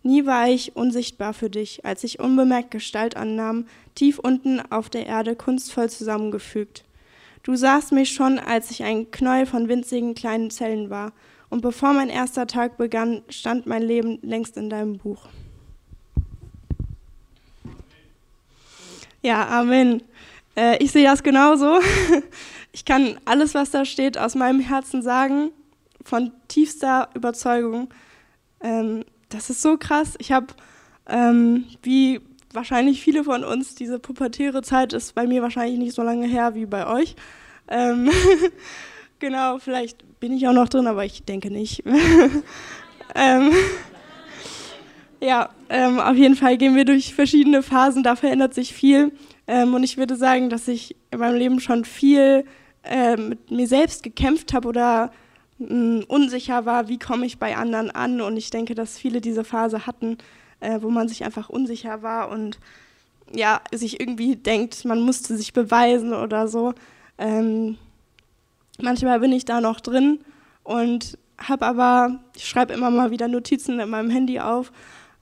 Nie 0.01 0.25
war 0.25 0.47
ich 0.47 0.75
unsichtbar 0.75 1.33
für 1.33 1.49
dich, 1.49 1.83
als 1.83 2.03
ich 2.03 2.19
unbemerkt 2.19 2.71
Gestalt 2.71 3.17
annahm, 3.17 3.65
tief 3.95 4.19
unten 4.19 4.61
auf 4.71 4.89
der 4.89 5.07
Erde 5.07 5.35
kunstvoll 5.35 5.89
zusammengefügt. 5.89 6.85
Du 7.43 7.55
sahst 7.55 7.91
mich 7.91 8.11
schon, 8.11 8.39
als 8.39 8.71
ich 8.71 8.83
ein 8.83 9.11
Knäuel 9.11 9.45
von 9.45 9.67
winzigen 9.67 10.15
kleinen 10.15 10.51
Zellen 10.51 10.89
war, 10.89 11.11
und 11.49 11.61
bevor 11.61 11.93
mein 11.93 12.09
erster 12.09 12.47
Tag 12.47 12.77
begann, 12.77 13.21
stand 13.29 13.65
mein 13.65 13.83
Leben 13.83 14.19
längst 14.21 14.57
in 14.57 14.69
deinem 14.69 14.97
Buch. 14.97 15.27
Ja, 19.21 19.47
Amen. 19.47 20.03
Äh, 20.55 20.83
ich 20.83 20.91
sehe 20.91 21.05
das 21.05 21.23
genauso. 21.23 21.79
Ich 22.75 22.83
kann 22.83 23.17
alles, 23.23 23.53
was 23.53 23.71
da 23.71 23.85
steht, 23.85 24.17
aus 24.17 24.35
meinem 24.35 24.59
Herzen 24.59 25.01
sagen, 25.01 25.51
von 26.03 26.33
tiefster 26.49 27.07
Überzeugung. 27.13 27.87
Ähm, 28.59 29.05
das 29.29 29.49
ist 29.49 29.61
so 29.61 29.77
krass. 29.77 30.15
Ich 30.19 30.33
habe, 30.33 30.47
ähm, 31.07 31.63
wie 31.83 32.19
wahrscheinlich 32.51 33.01
viele 33.01 33.23
von 33.23 33.45
uns, 33.45 33.75
diese 33.75 33.97
pubertäre 33.97 34.61
Zeit 34.61 34.91
ist 34.91 35.15
bei 35.15 35.25
mir 35.25 35.41
wahrscheinlich 35.41 35.79
nicht 35.79 35.95
so 35.95 36.03
lange 36.03 36.27
her 36.27 36.53
wie 36.53 36.65
bei 36.65 36.85
euch. 36.85 37.15
Ähm, 37.69 38.09
genau, 39.19 39.57
vielleicht 39.59 40.19
bin 40.19 40.33
ich 40.33 40.45
auch 40.45 40.53
noch 40.53 40.67
drin, 40.67 40.87
aber 40.87 41.05
ich 41.05 41.23
denke 41.23 41.51
nicht. 41.51 41.81
ähm, 43.15 43.51
ja, 45.21 45.49
ähm, 45.69 46.01
auf 46.01 46.17
jeden 46.17 46.35
Fall 46.35 46.57
gehen 46.57 46.75
wir 46.75 46.83
durch 46.83 47.15
verschiedene 47.15 47.63
Phasen, 47.63 48.03
da 48.03 48.17
verändert 48.17 48.53
sich 48.53 48.73
viel. 48.73 49.13
Ähm, 49.47 49.73
und 49.73 49.83
ich 49.83 49.97
würde 49.97 50.15
sagen, 50.15 50.49
dass 50.49 50.67
ich 50.67 50.95
in 51.11 51.19
meinem 51.19 51.37
Leben 51.37 51.59
schon 51.59 51.85
viel 51.85 52.45
äh, 52.83 53.15
mit 53.17 53.51
mir 53.51 53.67
selbst 53.67 54.03
gekämpft 54.03 54.53
habe 54.53 54.67
oder 54.67 55.11
mh, 55.59 55.73
mm, 55.73 56.03
unsicher 56.07 56.65
war, 56.65 56.87
wie 56.87 56.99
komme 56.99 57.25
ich 57.25 57.37
bei 57.37 57.55
anderen 57.55 57.91
an. 57.91 58.21
Und 58.21 58.37
ich 58.37 58.49
denke, 58.49 58.75
dass 58.75 58.97
viele 58.97 59.21
diese 59.21 59.43
Phase 59.43 59.85
hatten, 59.85 60.17
äh, 60.59 60.79
wo 60.81 60.89
man 60.89 61.07
sich 61.07 61.23
einfach 61.23 61.49
unsicher 61.49 62.01
war 62.01 62.29
und 62.29 62.59
ja, 63.33 63.61
sich 63.73 63.99
irgendwie 63.99 64.35
denkt, 64.35 64.85
man 64.85 65.01
musste 65.01 65.35
sich 65.35 65.53
beweisen 65.53 66.13
oder 66.13 66.47
so. 66.47 66.73
Ähm, 67.17 67.77
manchmal 68.79 69.19
bin 69.19 69.31
ich 69.31 69.45
da 69.45 69.61
noch 69.61 69.79
drin 69.79 70.19
und 70.63 71.17
habe 71.37 71.65
aber, 71.65 72.19
ich 72.35 72.47
schreibe 72.47 72.73
immer 72.73 72.89
mal 72.89 73.11
wieder 73.11 73.27
Notizen 73.27 73.79
in 73.79 73.89
meinem 73.89 74.09
Handy 74.09 74.39
auf 74.39 74.71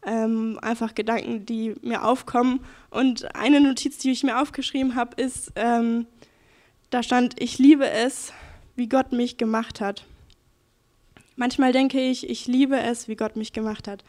ähm, 0.06 0.60
einfach 0.62 0.96
Gedanken, 0.96 1.46
die 1.46 1.76
mir 1.82 2.06
aufkommen. 2.06 2.62
Und 2.90 3.36
eine 3.36 3.62
Notiz, 3.62 3.98
die 3.98 4.12
ich 4.12 4.24
mir 4.24 4.42
aufgeschrieben 4.42 4.96
habe, 4.96 5.22
ist, 5.22 5.52
ähm, 5.56 6.06
da 6.90 7.04
stand, 7.04 7.42
ich 7.42 7.58
liebe 7.58 7.90
es, 7.90 8.34
wie 8.76 8.88
Gott 8.88 9.12
mich 9.12 9.38
gemacht 9.38 9.82
hat. 9.82 10.06
Manchmal 11.36 11.72
denke 11.72 12.00
ich, 12.00 12.30
ich 12.30 12.48
liebe 12.48 12.80
es, 12.80 13.08
wie 13.08 13.16
Gott 13.16 13.36
mich 13.36 13.54
gemacht 13.54 13.88
hat. 13.88 14.04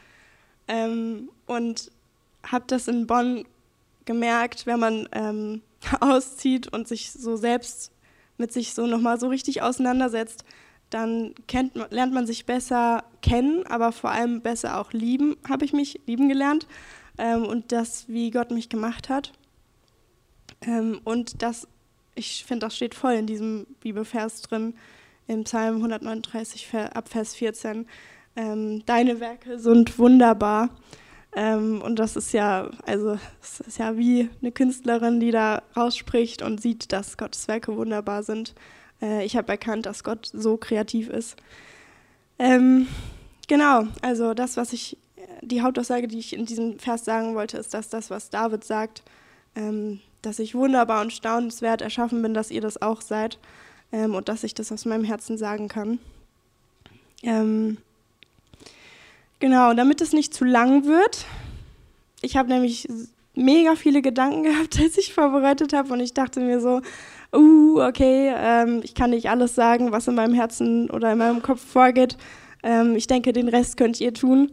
Ähm, 0.69 1.31
und 1.47 1.91
habe 2.43 2.65
das 2.67 2.89
in 2.89 3.07
Bonn 3.07 3.45
gemerkt, 4.05 4.67
wenn 4.67 4.81
man 4.81 5.09
ähm, 5.13 5.63
auszieht 6.01 6.73
und 6.73 6.89
sich 6.89 7.13
so 7.13 7.37
selbst 7.37 7.91
mit 8.37 8.53
sich 8.53 8.75
so 8.75 8.87
nochmal 8.87 9.19
so 9.19 9.29
richtig 9.29 9.63
auseinandersetzt, 9.63 10.45
dann 10.95 11.35
kennt, 11.49 11.75
lernt 11.91 12.15
man 12.15 12.27
sich 12.27 12.47
besser 12.47 13.05
kennen, 13.21 13.67
aber 13.67 13.91
vor 13.93 14.11
allem 14.11 14.41
besser 14.41 14.81
auch 14.81 14.93
lieben, 14.93 15.37
habe 15.49 15.65
ich 15.65 15.73
mich 15.73 16.01
lieben 16.07 16.29
gelernt. 16.29 16.67
Ähm, 17.19 17.45
und 17.45 17.73
das, 17.73 18.09
wie 18.09 18.31
Gott 18.31 18.51
mich 18.51 18.69
gemacht 18.69 19.09
hat. 19.09 19.33
Ähm, 20.63 21.01
und 21.05 21.43
das, 21.43 21.69
ich 22.15 22.45
finde, 22.45 22.67
das 22.67 22.77
steht 22.77 22.95
voll 22.95 23.15
in 23.15 23.27
diesem 23.27 23.67
Bibelvers 23.81 24.43
drin, 24.43 24.75
im 25.27 25.45
Psalm 25.45 25.77
139 25.77 26.69
ab 26.93 27.09
Vers 27.09 27.35
14. 27.35 27.87
Ähm, 28.37 28.83
Deine 28.87 29.21
Werke 29.21 29.59
sind 29.59 29.99
wunderbar. 29.99 30.71
Ähm, 31.37 31.83
und 31.83 31.99
das 31.99 32.15
ist 32.15 32.33
ja, 32.33 32.71
also 32.85 33.19
es 33.43 33.61
ist 33.61 33.79
ja 33.79 33.97
wie 33.97 34.29
eine 34.41 34.53
Künstlerin, 34.53 35.19
die 35.19 35.33
da 35.33 35.63
rausspricht 35.77 36.43
und 36.43 36.61
sieht, 36.61 36.93
dass 36.93 37.17
Gottes 37.17 37.49
Werke 37.49 37.77
wunderbar 37.77 38.23
sind. 38.23 38.55
Äh, 39.05 39.25
ich 39.25 39.37
habe 39.37 39.53
erkannt, 39.53 39.87
dass 39.87 40.03
Gott 40.03 40.31
so 40.33 40.57
kreativ 40.57 41.09
ist. 41.09 41.37
Ähm, 42.39 42.89
genau, 43.47 43.85
also 44.03 44.35
das, 44.35 44.57
was 44.57 44.73
ich, 44.73 44.97
die 45.43 45.63
Hauptaussage, 45.63 46.09
die 46.09 46.19
ich 46.19 46.33
in 46.33 46.47
diesem 46.47 46.79
Vers 46.79 47.05
sagen 47.05 47.35
wollte, 47.35 47.59
ist, 47.59 47.75
dass 47.75 47.89
das, 47.89 48.11
was 48.11 48.31
David 48.31 48.65
sagt, 48.65 49.03
ähm, 49.55 50.01
dass 50.23 50.39
ich 50.39 50.55
wunderbar 50.55 51.03
und 51.03 51.13
staunenswert 51.13 51.83
erschaffen 51.83 52.23
bin, 52.23 52.35
dass 52.35 52.51
ihr 52.51 52.63
das 52.63 52.81
auch 52.81 53.03
seid 53.03 53.39
ähm, 53.93 54.15
und 54.15 54.29
dass 54.29 54.43
ich 54.43 54.55
das 54.55 54.73
aus 54.73 54.87
meinem 54.87 55.05
Herzen 55.05 55.37
sagen 55.37 55.69
kann. 55.69 55.99
Ähm, 57.23 57.77
genau, 59.39 59.75
damit 59.75 60.01
es 60.01 60.13
nicht 60.13 60.35
zu 60.35 60.45
lang 60.45 60.87
wird, 60.87 61.27
ich 62.23 62.37
habe 62.37 62.49
nämlich 62.49 62.89
mega 63.35 63.77
viele 63.77 64.01
Gedanken 64.01 64.43
gehabt, 64.45 64.81
als 64.81 64.97
ich 64.97 65.13
vorbereitet 65.13 65.73
habe 65.73 65.93
und 65.93 66.01
ich 66.01 66.15
dachte 66.15 66.41
mir 66.41 66.61
so, 66.61 66.81
uh, 67.35 67.81
okay, 67.83 68.33
ähm, 68.37 68.81
ich 68.83 68.95
kann 68.95 69.11
nicht 69.11 69.29
alles 69.29 69.55
sagen, 69.55 69.93
was 69.93 70.09
in 70.09 70.15
meinem 70.15 70.35
Herzen 70.35 70.91
oder 70.91 71.13
in 71.13 71.19
meinem 71.19 71.43
Kopf 71.43 71.61
vorgeht. 71.61 72.17
Ähm, 72.63 72.97
ich 72.97 73.07
denke, 73.07 73.33
den 73.33 73.49
Rest 73.49 73.77
könnt 73.77 74.01
ihr 74.01 74.15
tun. 74.15 74.53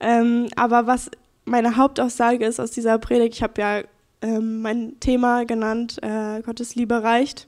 Ähm, 0.00 0.48
aber 0.56 0.86
was 0.86 1.10
meine 1.44 1.76
Hauptaussage 1.76 2.44
ist 2.44 2.60
aus 2.60 2.70
dieser 2.70 2.98
Predigt, 2.98 3.36
ich 3.36 3.42
habe 3.42 3.60
ja 3.60 3.82
ähm, 4.22 4.62
mein 4.62 4.98
Thema 5.00 5.44
genannt, 5.44 5.98
äh, 6.02 6.40
Gottes 6.42 6.74
Liebe 6.74 7.02
reicht. 7.02 7.46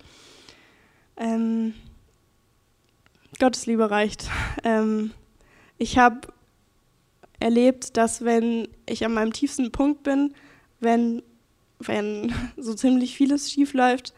Ähm, 1.17 1.75
Gottes 3.39 3.67
Liebe 3.67 3.91
reicht. 3.91 4.29
Ähm, 4.67 5.11
ich 5.77 5.99
habe 5.99 6.29
erlebt, 7.39 7.99
dass 7.99 8.25
wenn 8.25 8.67
ich 8.87 9.05
an 9.05 9.13
meinem 9.13 9.35
tiefsten 9.35 9.73
Punkt 9.73 10.03
bin, 10.03 10.33
wenn, 10.81 11.23
wenn 11.81 12.33
so 12.57 12.73
ziemlich 12.73 13.15
vieles 13.15 13.53
schief 13.53 13.75
läuft, 13.75 14.15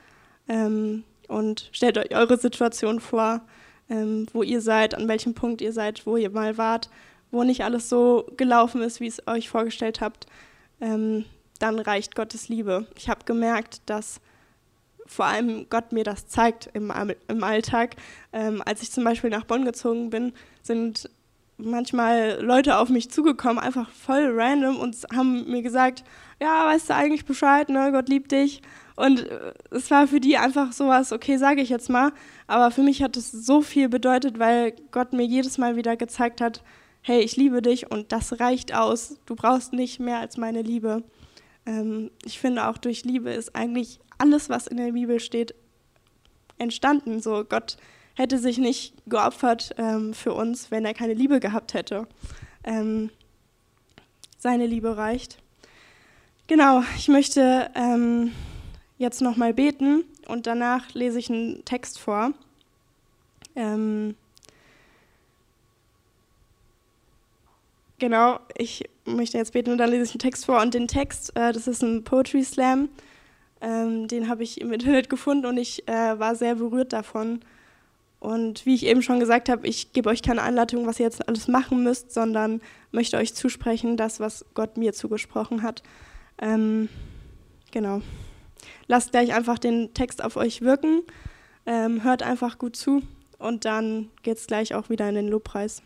ähm, 0.48 1.04
und 1.28 1.68
stellt 1.72 1.98
euch 1.98 2.14
eure 2.14 2.38
Situation 2.38 3.00
vor, 3.00 3.40
ähm, 3.88 4.26
wo 4.32 4.42
ihr 4.42 4.60
seid, 4.60 4.94
an 4.94 5.08
welchem 5.08 5.34
Punkt 5.34 5.60
ihr 5.60 5.72
seid, 5.72 6.06
wo 6.06 6.16
ihr 6.16 6.30
mal 6.30 6.58
wart, 6.58 6.90
wo 7.30 7.42
nicht 7.42 7.64
alles 7.64 7.88
so 7.88 8.26
gelaufen 8.36 8.82
ist, 8.82 9.00
wie 9.00 9.08
es 9.08 9.26
euch 9.26 9.48
vorgestellt 9.48 10.00
habt. 10.00 10.26
Ähm, 10.80 11.24
dann 11.58 11.78
reicht 11.78 12.14
Gottes 12.14 12.48
Liebe. 12.48 12.86
Ich 12.96 13.08
habe 13.08 13.24
gemerkt, 13.24 13.80
dass 13.86 14.20
vor 15.06 15.26
allem 15.26 15.66
Gott 15.70 15.92
mir 15.92 16.04
das 16.04 16.26
zeigt 16.26 16.68
im, 16.74 16.92
im 17.28 17.44
Alltag. 17.44 17.96
Ähm, 18.32 18.62
als 18.64 18.82
ich 18.82 18.90
zum 18.90 19.04
Beispiel 19.04 19.30
nach 19.30 19.44
Bonn 19.44 19.64
gezogen 19.64 20.10
bin, 20.10 20.32
sind 20.62 21.08
manchmal 21.58 22.38
Leute 22.40 22.78
auf 22.78 22.88
mich 22.88 23.10
zugekommen, 23.10 23.58
einfach 23.58 23.90
voll 23.90 24.32
random 24.34 24.76
und 24.76 24.96
haben 25.14 25.50
mir 25.50 25.62
gesagt, 25.62 26.04
ja, 26.40 26.66
weißt 26.66 26.90
du 26.90 26.94
eigentlich 26.94 27.24
Bescheid, 27.24 27.68
ne? 27.68 27.90
Gott 27.92 28.08
liebt 28.08 28.32
dich. 28.32 28.62
Und 28.94 29.26
äh, 29.26 29.52
es 29.70 29.90
war 29.90 30.06
für 30.06 30.20
die 30.20 30.36
einfach 30.36 30.72
sowas, 30.72 31.12
okay, 31.12 31.36
sage 31.36 31.60
ich 31.60 31.68
jetzt 31.68 31.88
mal. 31.88 32.12
Aber 32.46 32.70
für 32.70 32.82
mich 32.82 33.02
hat 33.02 33.16
es 33.16 33.30
so 33.30 33.62
viel 33.62 33.88
bedeutet, 33.88 34.38
weil 34.38 34.74
Gott 34.90 35.12
mir 35.12 35.24
jedes 35.24 35.58
Mal 35.58 35.76
wieder 35.76 35.96
gezeigt 35.96 36.40
hat, 36.40 36.62
hey, 37.02 37.20
ich 37.20 37.36
liebe 37.36 37.62
dich 37.62 37.90
und 37.90 38.12
das 38.12 38.40
reicht 38.40 38.74
aus. 38.74 39.18
Du 39.26 39.36
brauchst 39.36 39.72
nicht 39.72 40.00
mehr 40.00 40.18
als 40.18 40.36
meine 40.36 40.62
Liebe. 40.62 41.04
Ähm, 41.64 42.10
ich 42.24 42.38
finde 42.38 42.66
auch 42.66 42.78
durch 42.78 43.04
Liebe 43.04 43.30
ist 43.30 43.54
eigentlich 43.54 44.00
alles, 44.18 44.48
was 44.48 44.66
in 44.66 44.78
der 44.78 44.92
Bibel 44.92 45.20
steht, 45.20 45.54
entstanden. 46.58 47.20
So 47.20 47.44
Gott 47.44 47.76
hätte 48.16 48.38
sich 48.38 48.58
nicht 48.58 48.94
geopfert 49.06 49.74
ähm, 49.78 50.14
für 50.14 50.32
uns, 50.32 50.70
wenn 50.70 50.84
er 50.84 50.94
keine 50.94 51.14
Liebe 51.14 51.38
gehabt 51.38 51.74
hätte. 51.74 52.08
Ähm, 52.64 53.10
seine 54.38 54.66
Liebe 54.66 54.96
reicht. 54.96 55.38
Genau, 56.46 56.82
ich 56.96 57.08
möchte 57.08 57.70
ähm, 57.74 58.32
jetzt 58.98 59.20
nochmal 59.20 59.52
beten 59.52 60.04
und 60.26 60.46
danach 60.46 60.94
lese 60.94 61.18
ich 61.18 61.30
einen 61.30 61.64
Text 61.64 61.98
vor. 61.98 62.32
Ähm, 63.54 64.14
genau, 67.98 68.38
ich 68.56 68.88
möchte 69.04 69.38
jetzt 69.38 69.52
beten 69.52 69.72
und 69.72 69.78
dann 69.78 69.90
lese 69.90 70.04
ich 70.04 70.10
einen 70.12 70.20
Text 70.20 70.46
vor. 70.46 70.60
Und 70.60 70.74
den 70.74 70.88
Text, 70.88 71.36
äh, 71.36 71.52
das 71.52 71.66
ist 71.66 71.82
ein 71.82 72.04
Poetry 72.04 72.44
Slam. 72.44 72.88
Ähm, 73.60 74.06
den 74.08 74.28
habe 74.28 74.42
ich 74.42 74.60
im 74.60 74.72
Internet 74.72 75.08
gefunden 75.08 75.46
und 75.46 75.56
ich 75.56 75.88
äh, 75.88 76.18
war 76.18 76.34
sehr 76.34 76.56
berührt 76.56 76.92
davon. 76.92 77.40
Und 78.26 78.66
wie 78.66 78.74
ich 78.74 78.86
eben 78.86 79.02
schon 79.02 79.20
gesagt 79.20 79.48
habe, 79.48 79.68
ich 79.68 79.92
gebe 79.92 80.08
euch 80.08 80.20
keine 80.20 80.42
Anleitung, 80.42 80.84
was 80.84 80.98
ihr 80.98 81.06
jetzt 81.06 81.28
alles 81.28 81.46
machen 81.46 81.84
müsst, 81.84 82.12
sondern 82.12 82.60
möchte 82.90 83.18
euch 83.18 83.34
zusprechen, 83.34 83.96
das, 83.96 84.18
was 84.18 84.44
Gott 84.54 84.76
mir 84.76 84.92
zugesprochen 84.92 85.62
hat. 85.62 85.84
Ähm, 86.38 86.88
genau. 87.70 88.02
Lasst 88.88 89.12
gleich 89.12 89.32
einfach 89.32 89.60
den 89.60 89.94
Text 89.94 90.24
auf 90.24 90.34
euch 90.34 90.62
wirken, 90.62 91.02
ähm, 91.66 92.02
hört 92.02 92.24
einfach 92.24 92.58
gut 92.58 92.74
zu 92.74 93.02
und 93.38 93.64
dann 93.64 94.10
geht 94.24 94.38
es 94.38 94.48
gleich 94.48 94.74
auch 94.74 94.90
wieder 94.90 95.08
in 95.08 95.14
den 95.14 95.28
Lobpreis. 95.28 95.80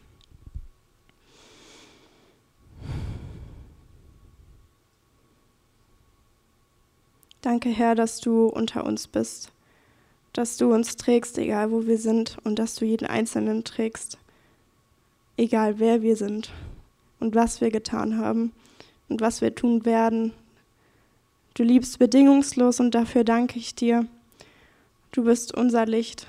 Danke, 7.42 7.68
Herr, 7.68 7.94
dass 7.94 8.18
du 8.18 8.46
unter 8.46 8.87
uns 8.87 9.09
bist, 9.09 9.53
dass 10.32 10.56
du 10.56 10.72
uns 10.72 10.96
trägst, 10.96 11.38
egal 11.38 11.70
wo 11.70 11.86
wir 11.86 11.98
sind, 11.98 12.36
und 12.44 12.58
dass 12.58 12.76
du 12.76 12.84
jeden 12.84 13.06
Einzelnen 13.06 13.64
trägst, 13.64 14.18
egal 15.36 15.78
wer 15.78 16.02
wir 16.02 16.16
sind 16.16 16.50
und 17.18 17.34
was 17.34 17.60
wir 17.60 17.70
getan 17.70 18.18
haben 18.18 18.52
und 19.08 19.20
was 19.20 19.40
wir 19.40 19.54
tun 19.54 19.84
werden. 19.84 20.32
Du 21.54 21.62
liebst 21.62 21.98
bedingungslos 21.98 22.80
und 22.80 22.94
dafür 22.94 23.24
danke 23.24 23.58
ich 23.58 23.74
dir. 23.74 24.06
Du 25.12 25.24
bist 25.24 25.54
unser 25.54 25.86
Licht, 25.86 26.26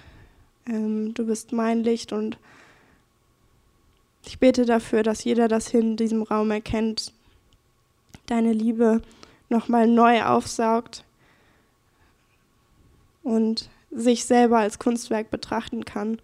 ähm, 0.66 1.14
du 1.14 1.26
bist 1.26 1.52
mein 1.52 1.84
Licht 1.84 2.12
und 2.12 2.38
ich 4.26 4.40
bete 4.40 4.66
dafür, 4.66 5.04
dass 5.04 5.24
jeder 5.24 5.48
das 5.48 5.70
hier 5.70 5.80
in 5.80 5.98
diesem 5.98 6.24
Raum 6.24 6.52
erkennt, 6.52 7.14
deine 8.28 8.54
Liebe 8.54 9.02
nochmal 9.50 9.88
neu 9.88 10.24
aufsaugt 10.24 11.04
und 13.24 13.70
sich 13.92 14.26
selber 14.26 14.60
als 14.60 14.80
Kunstwerk 14.80 15.30
betrachten 15.30 15.86
kann. 15.86 16.20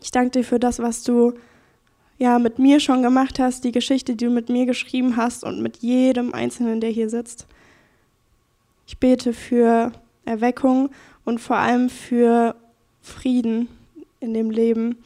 Ich 0.00 0.10
danke 0.10 0.30
dir 0.30 0.44
für 0.44 0.58
das, 0.58 0.78
was 0.78 1.02
du 1.02 1.34
ja 2.18 2.38
mit 2.38 2.58
mir 2.58 2.80
schon 2.80 3.02
gemacht 3.02 3.38
hast, 3.38 3.64
die 3.64 3.72
Geschichte, 3.72 4.14
die 4.14 4.26
du 4.26 4.30
mit 4.30 4.48
mir 4.48 4.66
geschrieben 4.66 5.16
hast 5.16 5.42
und 5.44 5.62
mit 5.62 5.78
jedem 5.78 6.34
Einzelnen, 6.34 6.80
der 6.80 6.90
hier 6.90 7.10
sitzt. 7.10 7.46
Ich 8.86 8.98
bete 8.98 9.32
für 9.32 9.92
Erweckung 10.24 10.90
und 11.24 11.40
vor 11.40 11.56
allem 11.56 11.90
für 11.90 12.54
Frieden 13.02 13.68
in 14.20 14.34
dem 14.34 14.50
Leben, 14.50 14.98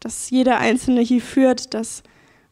dass 0.00 0.30
jeder 0.30 0.58
Einzelne 0.58 1.00
hier 1.00 1.20
führt, 1.20 1.74
dass 1.74 2.02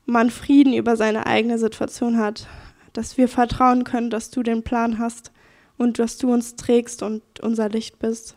man 0.06 0.30
Frieden 0.30 0.74
über 0.74 0.96
seine 0.96 1.26
eigene 1.26 1.58
Situation 1.58 2.18
hat, 2.18 2.46
dass 2.92 3.16
wir 3.16 3.28
vertrauen 3.28 3.84
können, 3.84 4.10
dass 4.10 4.30
du 4.30 4.42
den 4.42 4.62
Plan 4.62 4.98
hast 4.98 5.32
und 5.78 5.98
dass 5.98 6.18
du 6.18 6.32
uns 6.32 6.56
trägst 6.56 7.02
und 7.02 7.22
unser 7.40 7.68
Licht 7.68 7.98
bist. 7.98 8.36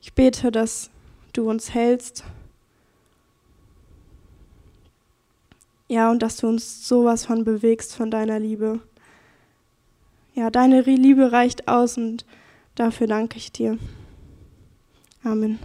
Ich 0.00 0.12
bete, 0.12 0.50
dass 0.50 0.90
du 1.32 1.48
uns 1.48 1.74
hältst. 1.74 2.24
Ja, 5.88 6.10
und 6.10 6.22
dass 6.22 6.38
du 6.38 6.48
uns 6.48 6.88
sowas 6.88 7.26
von 7.26 7.44
bewegst 7.44 7.94
von 7.94 8.10
deiner 8.10 8.38
Liebe. 8.38 8.80
Ja, 10.34 10.50
deine 10.50 10.80
Liebe 10.80 11.32
reicht 11.32 11.68
aus 11.68 11.98
und 11.98 12.24
dafür 12.74 13.06
danke 13.06 13.36
ich 13.36 13.52
dir. 13.52 13.78
Amen. 15.22 15.58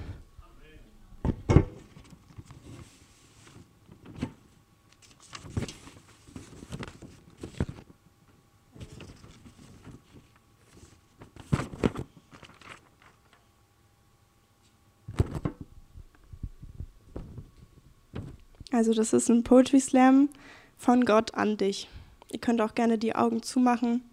Also 18.77 18.93
das 18.93 19.11
ist 19.11 19.27
ein 19.29 19.41
Poetry 19.41 19.79
Slam 19.79 20.29
von 20.77 21.03
Gott 21.03 21.33
an 21.33 21.57
dich. 21.57 21.89
Ihr 22.31 22.37
könnt 22.37 22.61
auch 22.61 22.75
gerne 22.75 22.99
die 22.99 23.15
Augen 23.15 23.41
zumachen. 23.41 24.03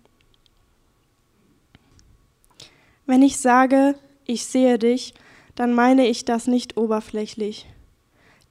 Wenn 3.05 3.21
ich 3.21 3.37
sage, 3.37 3.95
ich 4.25 4.47
sehe 4.47 4.79
dich, 4.79 5.13
dann 5.55 5.75
meine 5.75 6.09
ich 6.09 6.25
das 6.25 6.47
nicht 6.47 6.79
oberflächlich. 6.79 7.67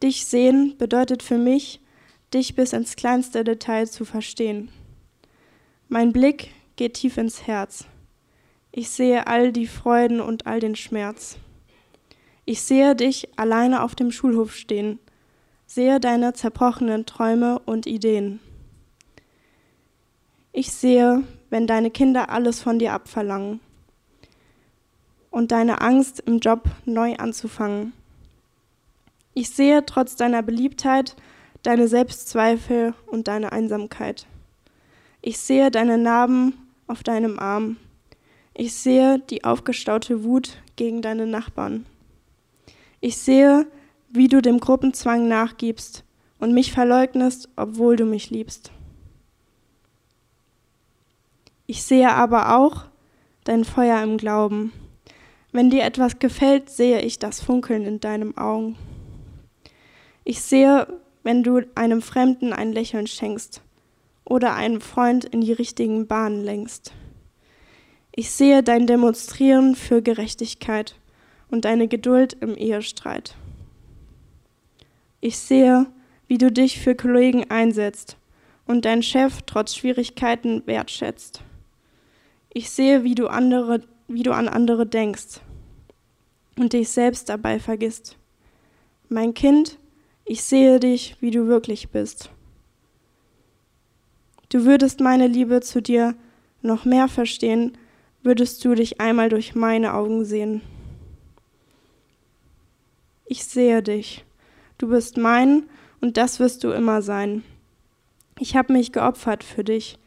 Dich 0.03 0.27
sehen 0.27 0.75
bedeutet 0.77 1.23
für 1.23 1.39
mich, 1.39 1.79
dich 2.31 2.53
bis 2.53 2.73
ins 2.73 2.95
kleinste 2.95 3.43
Detail 3.43 3.87
zu 3.87 4.05
verstehen. 4.05 4.69
Mein 5.89 6.13
Blick 6.13 6.51
geht 6.75 6.93
tief 6.93 7.17
ins 7.17 7.47
Herz. 7.47 7.85
Ich 8.71 8.89
sehe 8.89 9.25
all 9.25 9.51
die 9.51 9.65
Freuden 9.65 10.21
und 10.21 10.45
all 10.45 10.59
den 10.59 10.75
Schmerz. 10.75 11.37
Ich 12.45 12.61
sehe 12.61 12.95
dich 12.95 13.27
alleine 13.35 13.81
auf 13.81 13.95
dem 13.95 14.11
Schulhof 14.11 14.53
stehen, 14.53 14.99
sehe 15.73 15.99
deine 15.99 16.33
zerbrochenen 16.33 17.05
Träume 17.07 17.59
und 17.65 17.87
Ideen. 17.87 18.39
Ich 20.51 20.71
sehe, 20.71 21.23
wenn 21.49 21.65
deine 21.65 21.89
Kinder 21.89 22.29
alles 22.29 22.61
von 22.61 22.77
dir 22.77 22.93
abverlangen 22.93 23.59
und 25.31 25.51
deine 25.51 25.81
Angst 25.81 26.19
im 26.19 26.39
Job 26.39 26.65
neu 26.85 27.15
anzufangen. 27.15 27.93
Ich 29.33 29.49
sehe 29.49 29.83
trotz 29.83 30.15
deiner 30.15 30.43
Beliebtheit 30.43 31.15
deine 31.63 31.87
Selbstzweifel 31.87 32.93
und 33.07 33.27
deine 33.27 33.51
Einsamkeit. 33.51 34.27
Ich 35.21 35.39
sehe 35.39 35.71
deine 35.71 35.97
Narben 35.97 36.53
auf 36.85 37.01
deinem 37.01 37.39
Arm. 37.39 37.77
Ich 38.53 38.75
sehe 38.75 39.17
die 39.17 39.43
aufgestaute 39.43 40.23
Wut 40.23 40.57
gegen 40.75 41.01
deine 41.01 41.25
Nachbarn. 41.25 41.87
Ich 42.99 43.17
sehe, 43.17 43.65
wie 44.13 44.27
du 44.27 44.41
dem 44.41 44.59
Gruppenzwang 44.59 45.27
nachgibst 45.27 46.03
und 46.39 46.53
mich 46.53 46.71
verleugnest, 46.71 47.49
obwohl 47.55 47.95
du 47.95 48.05
mich 48.05 48.29
liebst. 48.29 48.71
Ich 51.65 51.83
sehe 51.83 52.11
aber 52.11 52.55
auch 52.55 52.85
dein 53.43 53.65
Feuer 53.65 54.03
im 54.03 54.17
Glauben. 54.17 54.71
Wenn 55.51 55.71
dir 55.71 55.83
etwas 55.83 56.19
gefällt, 56.19 56.69
sehe 56.69 57.01
ich 57.01 57.17
das 57.17 57.41
Funkeln 57.41 57.85
in 57.85 57.99
deinem 57.99 58.37
Augen. 58.37 58.77
Ich 60.23 60.41
sehe, 60.41 60.87
wenn 61.23 61.41
du 61.41 61.61
einem 61.73 62.03
Fremden 62.03 62.53
ein 62.53 62.71
Lächeln 62.71 63.07
schenkst 63.07 63.61
oder 64.25 64.53
einem 64.53 64.81
Freund 64.81 65.25
in 65.25 65.41
die 65.41 65.53
richtigen 65.53 66.05
Bahnen 66.05 66.43
lenkst. 66.43 66.93
Ich 68.11 68.29
sehe 68.29 68.61
dein 68.61 68.85
Demonstrieren 68.85 69.75
für 69.75 70.03
Gerechtigkeit 70.03 70.95
und 71.49 71.65
deine 71.65 71.87
Geduld 71.87 72.33
im 72.41 72.55
Ehestreit. 72.55 73.35
Ich 75.25 75.39
sehe, 75.39 75.85
wie 76.27 76.37
du 76.37 76.51
dich 76.51 76.81
für 76.81 76.95
Kollegen 76.95 77.49
einsetzt 77.49 78.17
und 78.67 78.83
dein 78.83 79.01
Chef 79.01 79.41
trotz 79.45 79.73
Schwierigkeiten 79.73 80.67
wertschätzt. 80.67 81.41
Ich 82.53 82.69
sehe, 82.69 83.05
wie 83.05 83.15
du, 83.15 83.27
andere, 83.27 83.83
wie 84.09 84.23
du 84.23 84.33
an 84.33 84.49
andere 84.49 84.85
denkst 84.85 85.39
und 86.59 86.73
dich 86.73 86.89
selbst 86.89 87.29
dabei 87.29 87.59
vergisst. 87.59 88.17
Mein 89.07 89.33
Kind, 89.33 89.79
ich 90.25 90.43
sehe 90.43 90.81
dich, 90.81 91.15
wie 91.21 91.31
du 91.31 91.47
wirklich 91.47 91.87
bist. 91.87 92.29
Du 94.49 94.65
würdest 94.65 94.99
meine 94.99 95.27
Liebe 95.27 95.61
zu 95.61 95.81
dir 95.81 96.15
noch 96.61 96.83
mehr 96.83 97.07
verstehen, 97.07 97.77
würdest 98.23 98.65
du 98.65 98.75
dich 98.75 98.99
einmal 98.99 99.29
durch 99.29 99.55
meine 99.55 99.93
Augen 99.93 100.25
sehen. 100.25 100.59
Ich 103.25 103.45
sehe 103.45 103.81
dich. 103.81 104.25
Du 104.77 104.89
bist 104.89 105.17
mein 105.17 105.63
und 106.01 106.17
das 106.17 106.39
wirst 106.39 106.63
du 106.63 106.71
immer 106.71 107.01
sein. 107.01 107.43
Ich 108.39 108.55
habe 108.55 108.73
mich 108.73 108.91
geopfert 108.91 109.43
für 109.43 109.63
dich, 109.63 109.99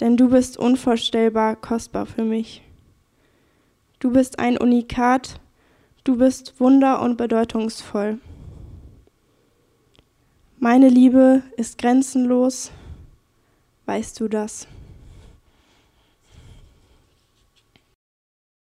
denn 0.00 0.16
du 0.16 0.30
bist 0.30 0.56
unvorstellbar 0.56 1.56
kostbar 1.56 2.06
für 2.06 2.24
mich. 2.24 2.62
Du 3.98 4.10
bist 4.10 4.38
ein 4.38 4.56
Unikat, 4.56 5.40
du 6.04 6.16
bist 6.16 6.58
wunder 6.58 7.02
und 7.02 7.16
bedeutungsvoll. 7.16 8.18
Meine 10.58 10.88
Liebe 10.88 11.42
ist 11.56 11.78
grenzenlos, 11.78 12.70
weißt 13.86 14.20
du 14.20 14.28
das? 14.28 14.66